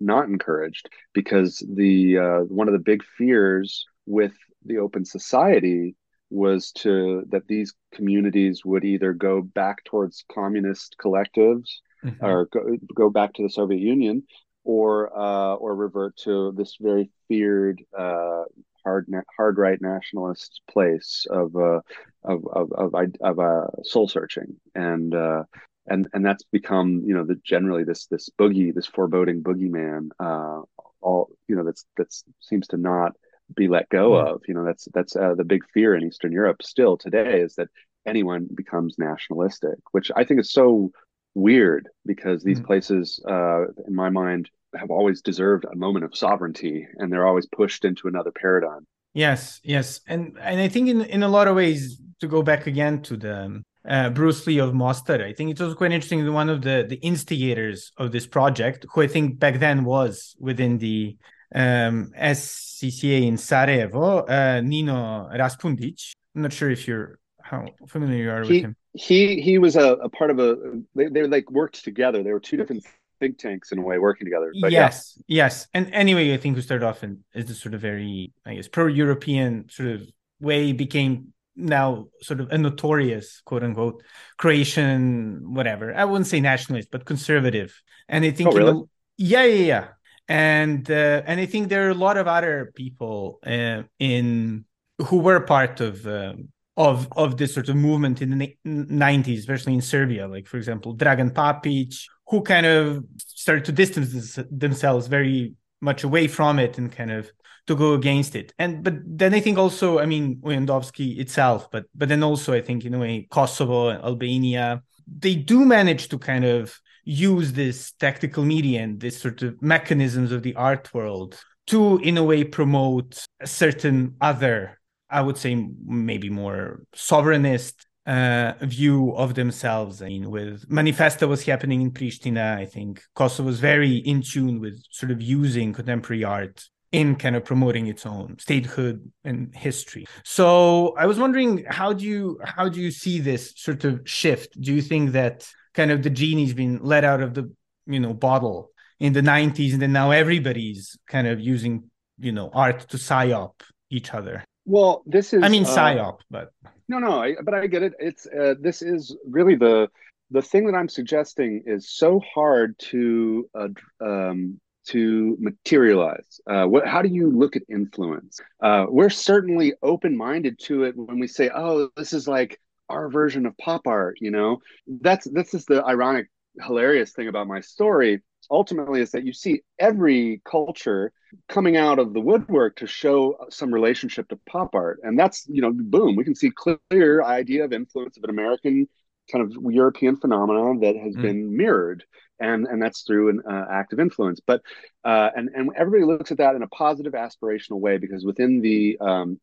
[0.01, 4.33] not encouraged because the uh, one of the big fears with
[4.65, 5.95] the open society
[6.31, 11.69] was to that these communities would either go back towards communist collectives
[12.05, 12.25] mm-hmm.
[12.25, 14.23] or go, go back to the Soviet Union
[14.69, 18.45] or uh, or revert to this very feared uh,
[18.85, 21.81] hard hard right nationalist place of uh,
[22.23, 25.43] of of of, of, of uh, soul searching and uh,
[25.87, 30.61] and and that's become you know the generally this this boogie this foreboding boogeyman uh
[31.01, 33.13] all you know that's that's seems to not
[33.57, 34.33] be let go yeah.
[34.33, 37.55] of you know that's that's uh, the big fear in eastern europe still today is
[37.55, 37.69] that
[38.05, 40.91] anyone becomes nationalistic which i think is so
[41.35, 42.67] weird because these mm.
[42.67, 47.47] places uh in my mind have always deserved a moment of sovereignty and they're always
[47.47, 51.57] pushed into another paradigm yes yes and and i think in in a lot of
[51.57, 55.25] ways to go back again to the uh, Bruce Lee of Mostar.
[55.25, 59.03] I think it was quite interesting one of the, the instigators of this project, who
[59.03, 61.17] I think back then was within the
[61.55, 66.13] um, SCCA in Sarajevo, uh, Nino Raspudić.
[66.35, 68.77] I'm not sure if you're how familiar you are he, with him.
[68.93, 70.57] He he was a, a part of a
[70.95, 72.23] they, they like worked together.
[72.23, 72.85] They were two different
[73.19, 74.53] think tanks in a way working together.
[74.61, 75.45] But yes, yeah.
[75.45, 75.69] yes.
[75.75, 78.69] And anyway, I think we started off in is this sort of very, I guess,
[78.69, 80.03] pro-European sort of
[80.41, 84.03] way became now sort of a notorious quote unquote
[84.37, 85.95] Croatian whatever.
[85.95, 87.81] I wouldn't say nationalist, but conservative.
[88.09, 88.83] And I think oh, really?
[89.17, 89.89] yeah, yeah, yeah.
[90.29, 94.65] And uh, and I think there are a lot of other people uh, in
[94.99, 99.75] who were part of um, of of this sort of movement in the 90s, especially
[99.75, 100.29] in Serbia.
[100.29, 101.93] Like for example, Dragan Papic,
[102.29, 107.31] who kind of started to distance themselves very much away from it and kind of
[107.67, 108.53] to go against it.
[108.59, 112.61] And but then I think also, I mean, Ujazdowski itself, but but then also I
[112.61, 117.93] think in a way Kosovo and Albania, they do manage to kind of use this
[117.93, 122.45] tactical media and this sort of mechanisms of the art world to in a way
[122.45, 127.75] promote a certain other, I would say maybe more sovereignist
[128.09, 130.01] uh, view of themselves.
[130.01, 134.61] I mean, with Manifesta was happening in Pristina, I think Kosovo was very in tune
[134.61, 140.07] with sort of using contemporary art in kind of promoting its own statehood and history.
[140.25, 144.59] So I was wondering, how do you how do you see this sort of shift?
[144.59, 147.53] Do you think that kind of the genie's been let out of the
[147.87, 152.49] you know bottle in the 90s, and then now everybody's kind of using you know
[152.55, 153.53] art to psyop
[153.91, 154.43] each other?
[154.65, 156.53] Well, this is I mean uh, psyop, but
[156.89, 157.93] no, no, I, but I get it.
[157.99, 159.89] It's uh, this is really the
[160.31, 163.69] the thing that I'm suggesting is so hard to uh,
[164.01, 166.41] um, to materialize?
[166.47, 168.41] Uh, what, how do you look at influence?
[168.63, 172.59] Uh, we're certainly open minded to it when we say, "Oh, this is like
[172.89, 176.29] our version of pop art." You know, that's this is the ironic,
[176.61, 178.23] hilarious thing about my story.
[178.51, 181.13] Ultimately, is that you see every culture
[181.49, 185.61] coming out of the woodwork to show some relationship to pop art, and that's you
[185.61, 188.89] know, boom, we can see clear idea of influence of an American
[189.31, 191.23] kind of European phenomenon that has mm.
[191.23, 192.05] been mirrored
[192.41, 194.41] and and that's through an uh, active influence.
[194.45, 194.63] But
[195.05, 198.99] uh, and and everybody looks at that in a positive, aspirational way because within the
[199.01, 199.41] um,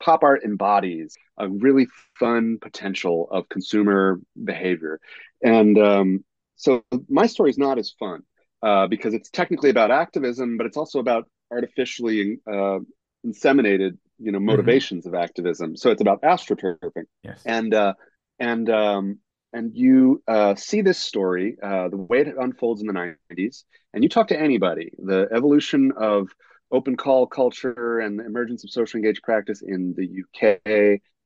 [0.00, 1.86] pop art embodies a really
[2.18, 5.00] fun potential of consumer behavior,
[5.42, 6.24] and um,
[6.56, 8.22] so my story is not as fun
[8.62, 12.78] uh, because it's technically about activism, but it's also about artificially uh,
[13.26, 14.46] inseminated you know mm-hmm.
[14.46, 15.14] motivations mm-hmm.
[15.14, 15.76] of activism.
[15.76, 17.42] So it's about astroturfing, yes.
[17.44, 17.94] and uh,
[18.38, 19.18] and um,
[19.52, 24.02] and you uh, see this story, uh, the way it unfolds in the 90s, and
[24.02, 26.28] you talk to anybody, the evolution of
[26.70, 30.60] open call culture and the emergence of social engaged practice in the UK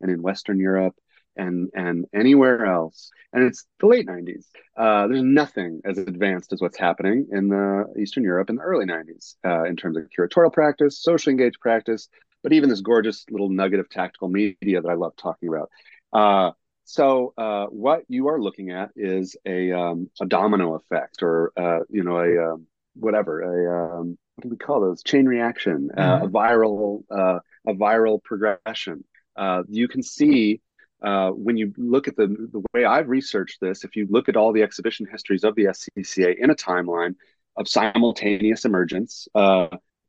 [0.00, 0.94] and in Western Europe
[1.36, 3.10] and and anywhere else.
[3.32, 4.46] And it's the late 90s.
[4.76, 8.86] Uh, there's nothing as advanced as what's happening in the Eastern Europe in the early
[8.86, 12.08] 90s uh, in terms of curatorial practice, social engaged practice,
[12.42, 15.70] but even this gorgeous little nugget of tactical media that I love talking about.
[16.12, 16.52] Uh,
[16.84, 21.80] so uh, what you are looking at is a um, a domino effect, or uh,
[21.88, 26.00] you know a um, whatever a um, what do we call those chain reaction, uh,
[26.00, 26.24] mm-hmm.
[26.24, 29.04] uh, a viral uh, a viral progression.
[29.36, 30.60] Uh, you can see
[31.00, 33.84] when you look at the the way I've researched this.
[33.84, 37.14] If you look at all the exhibition histories of the SCCA in a timeline
[37.56, 39.28] of simultaneous emergence,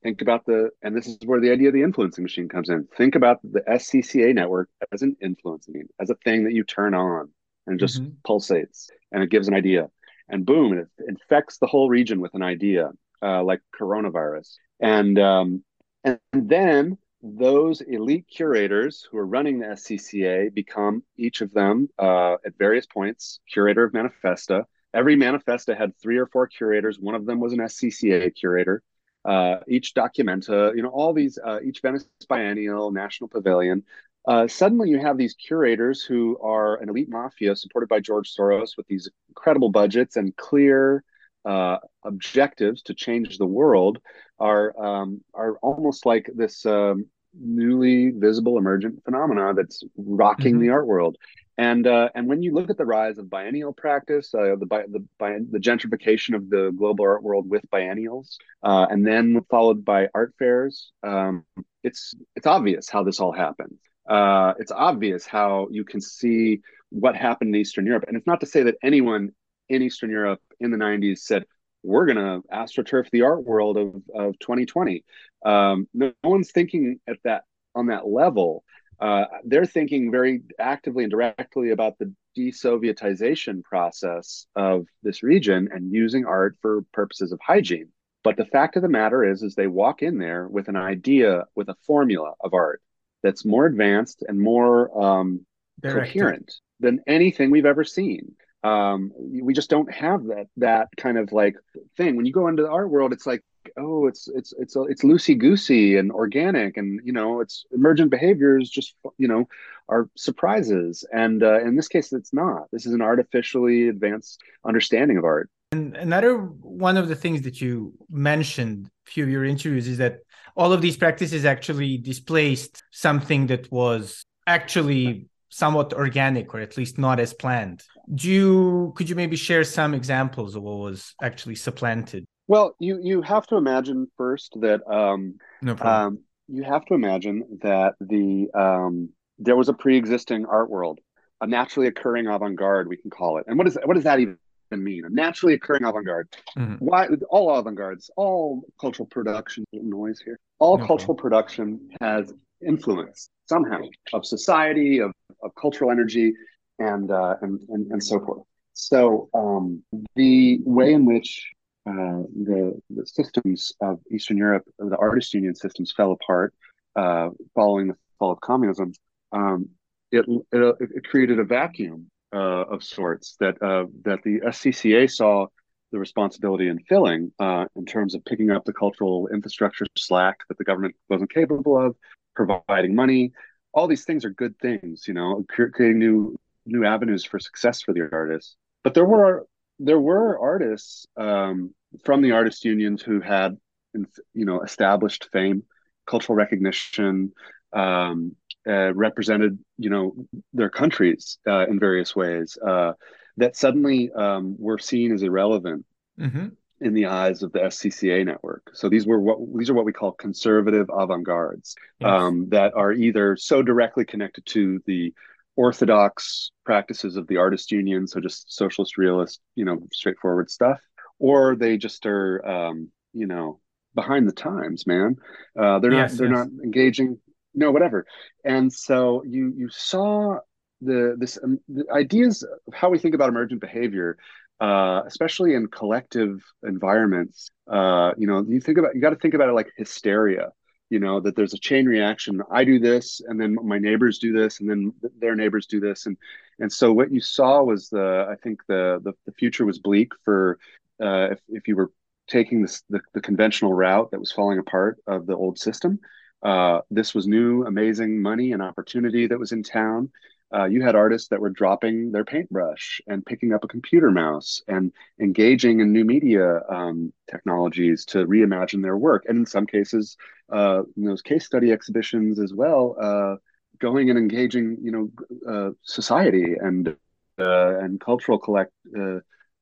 [0.05, 2.87] Think about the, and this is where the idea of the influencing machine comes in.
[2.95, 7.31] Think about the SCCA network as an influencing, as a thing that you turn on
[7.65, 8.11] and just mm-hmm.
[8.23, 9.89] pulsates and it gives an idea.
[10.29, 12.91] And boom, it infects the whole region with an idea,
[13.23, 14.47] uh, like coronavirus.
[14.79, 15.63] And, um,
[16.03, 22.33] and then those elite curators who are running the SCCA become each of them uh,
[22.45, 24.65] at various points curator of Manifesta.
[24.93, 26.99] Every Manifesta had three or four curators.
[26.99, 28.83] One of them was an SCCA curator
[29.25, 33.83] uh, each Documenta, you know, all these, uh, each Venice Biennial, National Pavilion.
[34.27, 38.77] Uh, suddenly you have these curators who are an elite mafia supported by George Soros
[38.77, 41.03] with these incredible budgets and clear
[41.43, 43.99] uh, objectives to change the world
[44.39, 47.05] are um, are almost like this um,
[47.39, 50.61] newly visible emergent phenomena that's rocking mm-hmm.
[50.63, 51.17] the art world.
[51.57, 55.47] And uh, and when you look at the rise of biennial practice, uh, the, the
[55.51, 60.33] the gentrification of the global art world with biennials, uh, and then followed by art
[60.37, 61.45] fairs, um,
[61.81, 63.77] it's it's obvious how this all happened.
[64.07, 66.59] Uh, it's obvious how you can see
[66.89, 69.31] what happened in Eastern Europe, and it's not to say that anyone
[69.69, 71.45] in Eastern Europe in the '90s said
[71.85, 75.03] we're going to astroturf the art world of of 2020.
[75.45, 77.43] Um, no, no one's thinking at that
[77.75, 78.63] on that level
[78.99, 85.91] uh, they're thinking very actively and directly about the desovietization process of this region and
[85.91, 87.89] using art for purposes of hygiene.
[88.23, 91.45] But the fact of the matter is, is they walk in there with an idea,
[91.55, 92.81] with a formula of art
[93.21, 95.45] that's more advanced and more um,
[95.83, 98.35] coherent than anything we've ever seen.
[98.65, 101.55] Um, we just don't have that that kind of like
[101.97, 102.15] thing.
[102.15, 103.43] When you go into the art world, it's like
[103.77, 108.69] oh, it's it's it's it's loosey goosey and organic, and you know, it's emergent behaviors.
[108.69, 109.47] Just you know,
[109.87, 112.63] are surprises, and uh, in this case, it's not.
[112.71, 115.49] This is an artificially advanced understanding of art.
[115.71, 119.97] And another one of the things that you mentioned a few of your interviews is
[119.97, 120.19] that
[120.55, 126.97] all of these practices actually displaced something that was actually somewhat organic or at least
[126.97, 127.81] not as planned.
[128.13, 132.25] Do you could you maybe share some examples of what was actually supplanted?
[132.47, 136.07] Well, you you have to imagine first that um, no problem.
[136.07, 140.99] Um, you have to imagine that the um, there was a pre-existing art world,
[141.39, 143.45] a naturally occurring avant-garde, we can call it.
[143.47, 144.37] And what is what does that even
[144.71, 145.05] mean?
[145.05, 146.27] A naturally occurring avant-garde.
[146.57, 146.75] Mm-hmm.
[146.79, 150.37] Why all avant-gardes, all cultural production noise here.
[150.59, 151.23] All no cultural problem.
[151.23, 152.33] production has
[152.65, 153.81] influence somehow
[154.13, 155.11] of society, of,
[155.43, 156.33] of cultural energy,
[156.79, 158.43] and, uh, and, and and so forth.
[158.73, 159.83] So um,
[160.15, 161.49] the way in which
[161.87, 166.53] uh, the, the systems of Eastern Europe, the artist union systems fell apart
[166.95, 168.91] uh, following the fall of communism.
[169.31, 169.69] Um,
[170.11, 175.47] it, it, it, created a vacuum uh, of sorts that uh, that the SCCA saw
[175.91, 180.57] the responsibility in filling uh, in terms of picking up the cultural infrastructure slack that
[180.57, 181.95] the government wasn't capable of,
[182.35, 183.31] providing money.
[183.73, 187.93] All these things are good things, you know, creating new new avenues for success for
[187.93, 188.55] the artists.
[188.83, 189.45] But there were
[189.79, 191.73] there were artists um,
[192.03, 193.57] from the artist unions who had,
[193.93, 195.63] you know, established fame,
[196.07, 197.33] cultural recognition,
[197.73, 198.35] um,
[198.67, 200.15] uh, represented, you know,
[200.53, 202.93] their countries uh, in various ways uh,
[203.37, 205.85] that suddenly um, were seen as irrelevant
[206.19, 206.47] mm-hmm.
[206.81, 208.69] In the eyes of the SCCA network.
[208.73, 212.09] So these were what these are what we call conservative avant-gardes yes.
[212.09, 215.13] um, that are either so directly connected to the
[215.55, 220.79] orthodox practices of the artist union, so just socialist, realist, you know, straightforward stuff,
[221.19, 223.59] or they just are, um, you know,
[223.93, 225.15] behind the times, man.
[225.57, 226.37] Uh, they're yes, not they're yes.
[226.37, 227.19] not engaging,
[227.53, 228.05] no, whatever.
[228.43, 230.39] And so you you saw
[230.81, 234.17] the this um, the ideas of how we think about emergent behavior.
[234.59, 239.33] Uh, especially in collective environments, uh, you know, you think about you got to think
[239.33, 240.49] about it like hysteria
[240.91, 244.31] you know that there's a chain reaction i do this and then my neighbors do
[244.31, 246.15] this and then their neighbors do this and
[246.59, 250.11] and so what you saw was the i think the the, the future was bleak
[250.23, 250.59] for
[251.01, 251.91] uh, if, if you were
[252.27, 255.99] taking this the, the conventional route that was falling apart of the old system.
[256.43, 260.09] Uh, this was new amazing money and opportunity that was in town
[260.53, 264.61] uh, you had artists that were dropping their paintbrush and picking up a computer mouse
[264.67, 269.25] and engaging in new media um, technologies to reimagine their work.
[269.27, 270.17] And in some cases,
[270.51, 273.35] uh, in those case study exhibitions as well, uh,
[273.79, 275.11] going and engaging, you know,
[275.51, 276.95] uh, society and
[277.39, 278.71] uh, and cultural collect.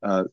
[0.05, 0.25] Uh,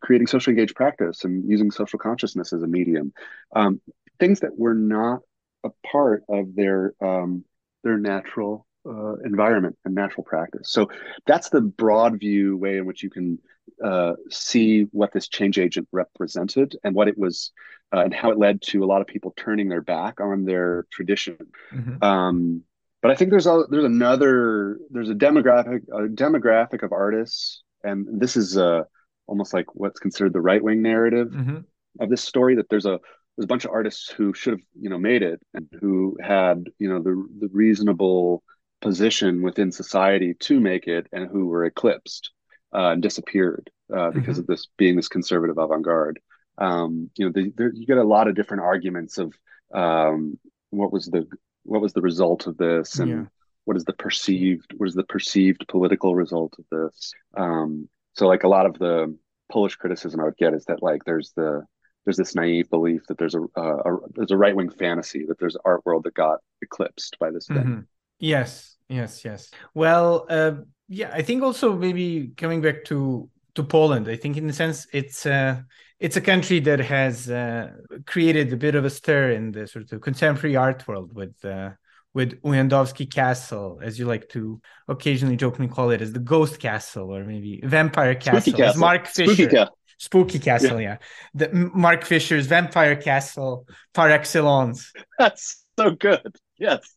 [0.00, 3.12] creating social engaged practice and using social consciousness as a medium,
[3.54, 3.80] um,
[4.18, 5.20] things that were not
[5.62, 7.44] a part of their um,
[7.84, 10.70] their natural uh, environment and natural practice.
[10.70, 10.88] So
[11.26, 13.38] that's the broad view way in which you can
[13.82, 17.52] uh, see what this change agent represented and what it was,
[17.94, 20.86] uh, and how it led to a lot of people turning their back on their
[20.92, 21.38] tradition.
[21.72, 22.04] Mm-hmm.
[22.04, 22.62] Um,
[23.02, 28.20] but I think there's a there's another there's a demographic a demographic of artists, and
[28.20, 28.84] this is uh,
[29.26, 31.58] almost like what's considered the right wing narrative mm-hmm.
[32.00, 32.54] of this story.
[32.56, 32.98] That there's a
[33.36, 36.64] there's a bunch of artists who should have you know made it and who had
[36.78, 38.42] you know the the reasonable
[38.84, 42.30] position within society to make it and who were eclipsed
[42.74, 44.40] uh, and disappeared uh, because mm-hmm.
[44.40, 46.20] of this being this conservative avant-garde.
[46.58, 49.32] Um, you know, the, the, you get a lot of different arguments of
[49.72, 50.38] um,
[50.70, 51.26] what was the
[51.64, 53.24] what was the result of this and yeah.
[53.64, 57.12] what is the perceived what is the perceived political result of this.
[57.36, 59.16] Um, so, like a lot of the
[59.50, 61.64] Polish criticism I would get is that like there's the
[62.04, 65.54] there's this naive belief that there's a, a there's a right wing fantasy that there's
[65.54, 67.62] an art world that got eclipsed by this mm-hmm.
[67.62, 67.86] thing.
[68.18, 69.50] Yes, Yes, yes.
[69.74, 70.52] Well, uh,
[70.88, 74.86] yeah, I think also maybe coming back to to Poland, I think in a sense
[74.92, 75.60] it's uh,
[76.00, 77.70] it's a country that has uh,
[78.06, 81.70] created a bit of a stir in the sort of contemporary art world with uh,
[82.14, 87.14] with Ujazdowski Castle, as you like to occasionally jokingly call it, as the Ghost Castle
[87.14, 88.80] or maybe Vampire Castle, Spooky Castle.
[88.80, 89.34] Mark Fisher.
[89.34, 90.98] Spooky, ca- Spooky Castle, yeah.
[91.34, 91.48] yeah.
[91.48, 94.92] The Mark Fisher's Vampire Castle par excellence.
[95.18, 96.36] That's so good.
[96.58, 96.94] Yes.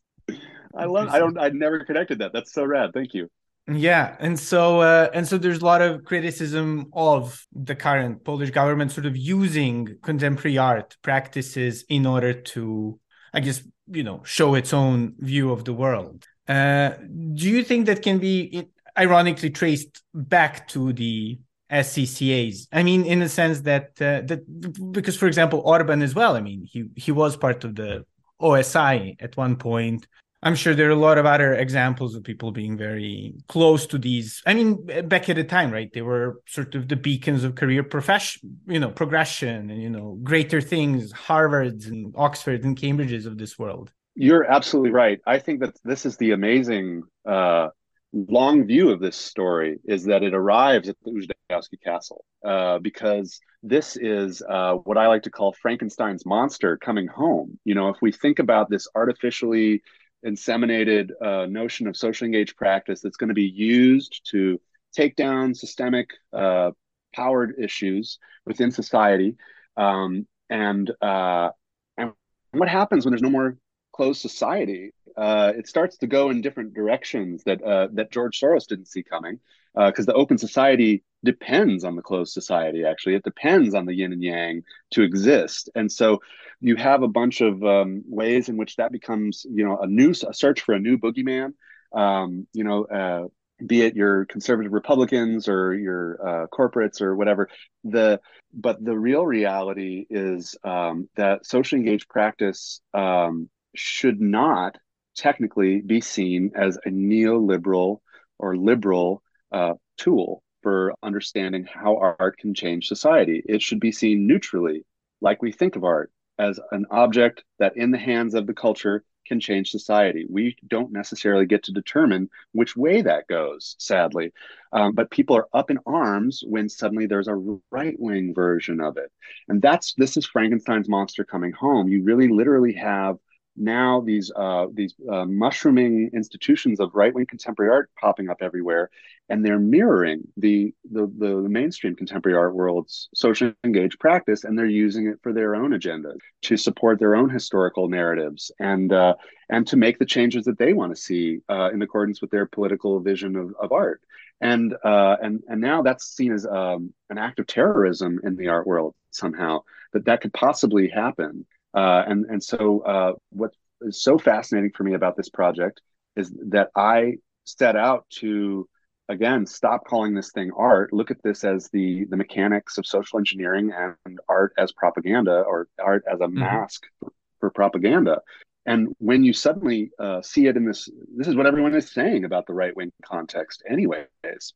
[0.78, 1.10] I love.
[1.10, 1.38] I don't.
[1.38, 2.34] I never connected that.
[2.34, 2.92] That's so rad.
[2.94, 3.30] Thank you.
[3.70, 8.52] Yeah, and so uh, and so there's a lot of criticism of the current Polish
[8.52, 12.98] government sort of using contemporary art practices in order to,
[13.34, 13.62] I guess,
[13.92, 16.26] you know, show its own view of the world.
[16.48, 16.92] Uh,
[17.34, 18.68] do you think that can be?
[18.98, 21.38] ironically traced back to the
[21.72, 22.68] SCCAs.
[22.72, 26.36] I mean, in the sense that uh, that because, for example, Orban as well.
[26.36, 28.06] I mean, he he was part of the
[28.42, 30.08] OSI at one point.
[30.44, 33.98] I'm sure there are a lot of other examples of people being very close to
[33.98, 34.44] these.
[34.46, 35.92] I mean, back at the time, right?
[35.92, 40.20] They were sort of the beacons of career profession, you know, progression and you know,
[40.22, 43.92] greater things, Harvards and Oxfords and Cambridges of this world.
[44.14, 45.20] You're absolutely right.
[45.26, 47.70] I think that this is the amazing uh,
[48.14, 53.40] long view of this story is that it arrives at the Ujazdowski Castle uh, because
[53.64, 57.60] this is uh, what I like to call Frankenstein's monster coming home.
[57.66, 59.82] You know, if we think about this artificially
[60.26, 64.60] inseminated uh, notion of social engaged practice that's going to be used to
[64.94, 66.72] take down systemic uh,
[67.14, 69.36] powered issues within society,
[69.76, 71.50] um, and uh,
[71.98, 72.14] and
[72.52, 73.58] what happens when there's no more
[73.92, 74.94] closed society?
[75.16, 79.04] Uh, it starts to go in different directions that uh, that George Soros didn't see
[79.04, 79.40] coming,
[79.76, 82.86] because uh, the open society depends on the closed society.
[82.86, 86.20] Actually, it depends on the yin and yang to exist, and so
[86.60, 90.12] you have a bunch of um, ways in which that becomes, you know, a new
[90.28, 91.52] a search for a new boogeyman.
[91.94, 93.28] Um, you know, uh,
[93.66, 97.50] be it your conservative Republicans or your uh, corporates or whatever.
[97.84, 98.20] The
[98.54, 104.78] but the real reality is um, that social engaged practice um, should not
[105.16, 108.00] technically be seen as a neoliberal
[108.40, 113.42] or liberal uh, tool for understanding how art can change society.
[113.48, 114.84] It should be seen neutrally,
[115.22, 119.06] like we think of art as an object that, in the hands of the culture,
[119.26, 120.26] can change society.
[120.30, 124.34] We don't necessarily get to determine which way that goes, sadly.
[124.74, 127.42] Um, but people are up in arms when suddenly there's a
[127.72, 129.10] right wing version of it.
[129.48, 131.88] And that's this is Frankenstein's monster coming home.
[131.88, 133.20] You really literally have
[133.58, 138.90] now these uh, these uh, mushrooming institutions of right wing contemporary art popping up everywhere,
[139.30, 144.66] and they're mirroring the, the the mainstream contemporary art world's social engaged practice, and they're
[144.66, 149.16] using it for their own agenda to support their own historical narratives and uh,
[149.50, 152.46] and to make the changes that they want to see uh, in accordance with their
[152.46, 154.02] political vision of, of art.
[154.40, 158.50] And uh, and and now that's seen as um, an act of terrorism in the
[158.50, 161.46] art world somehow that that could possibly happen.
[161.78, 163.52] Uh, and and so uh, what
[163.82, 165.80] is so fascinating for me about this project
[166.16, 168.68] is that I set out to
[169.10, 173.20] again stop calling this thing art look at this as the the mechanics of social
[173.20, 176.40] engineering and art as propaganda or art as a mm-hmm.
[176.40, 178.22] mask for, for, propaganda.
[178.66, 182.26] And when you suddenly uh, see it in this this is what everyone is saying
[182.26, 184.08] about the right wing context anyways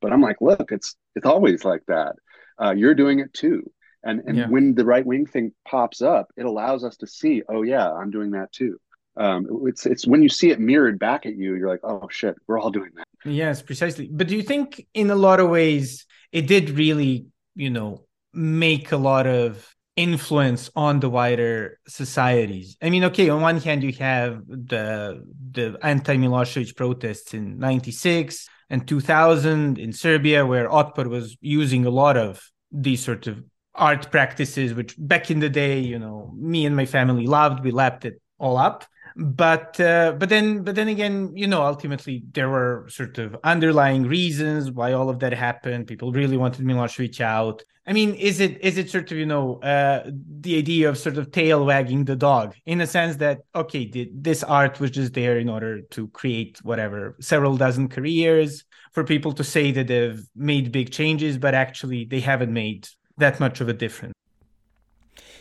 [0.01, 2.15] but i'm like look it's it's always like that.
[2.59, 3.63] Uh, you're doing it too
[4.03, 4.47] and and yeah.
[4.47, 8.11] when the right wing thing pops up it allows us to see oh yeah i'm
[8.11, 8.77] doing that too.
[9.17, 12.35] Um, it's it's when you see it mirrored back at you you're like oh shit
[12.47, 13.07] we're all doing that.
[13.25, 14.09] Yes precisely.
[14.09, 18.93] But do you think in a lot of ways it did really you know make
[18.93, 22.77] a lot of influence on the wider societies?
[22.81, 25.21] I mean okay on one hand you have the
[25.51, 32.15] the anti-milosevic protests in 96 and 2000 in serbia where otpor was using a lot
[32.15, 32.41] of
[32.71, 33.43] these sort of
[33.76, 37.63] art practices, which back in the day, you know, me and my family loved.
[37.63, 38.86] We lapped it all up.
[39.15, 44.03] But uh, but then but then again, you know, ultimately there were sort of underlying
[44.03, 45.88] reasons why all of that happened.
[45.88, 47.63] People really wanted Milosevic out.
[47.86, 50.09] I mean, is it is it sort of you know uh,
[50.39, 54.09] the idea of sort of tail wagging the dog in a sense that okay, the,
[54.13, 58.63] this art was just there in order to create whatever several dozen careers
[58.93, 62.88] for people to say that they've made big changes, but actually they haven't made
[63.20, 64.14] that much of a difference.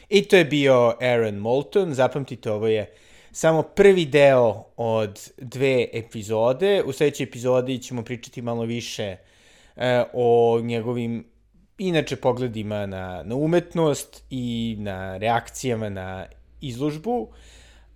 [0.08, 2.92] I to je bio Aaron Moulton, zapamtite, ovo je
[3.32, 6.82] samo prvi deo od dve epizode.
[6.86, 9.16] U sledećoj epizodi ćemo pričati malo više
[9.76, 11.24] e, o njegovim
[11.78, 16.26] inače pogledima na, na umetnost i na reakcijama na
[16.60, 17.28] izložbu.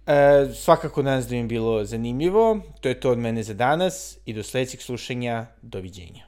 [0.06, 2.60] E, svakako nas da im bilo zanimljivo.
[2.80, 5.46] To je to od mene za danas i do sledećeg slušanja.
[5.62, 6.22] Doviđenja.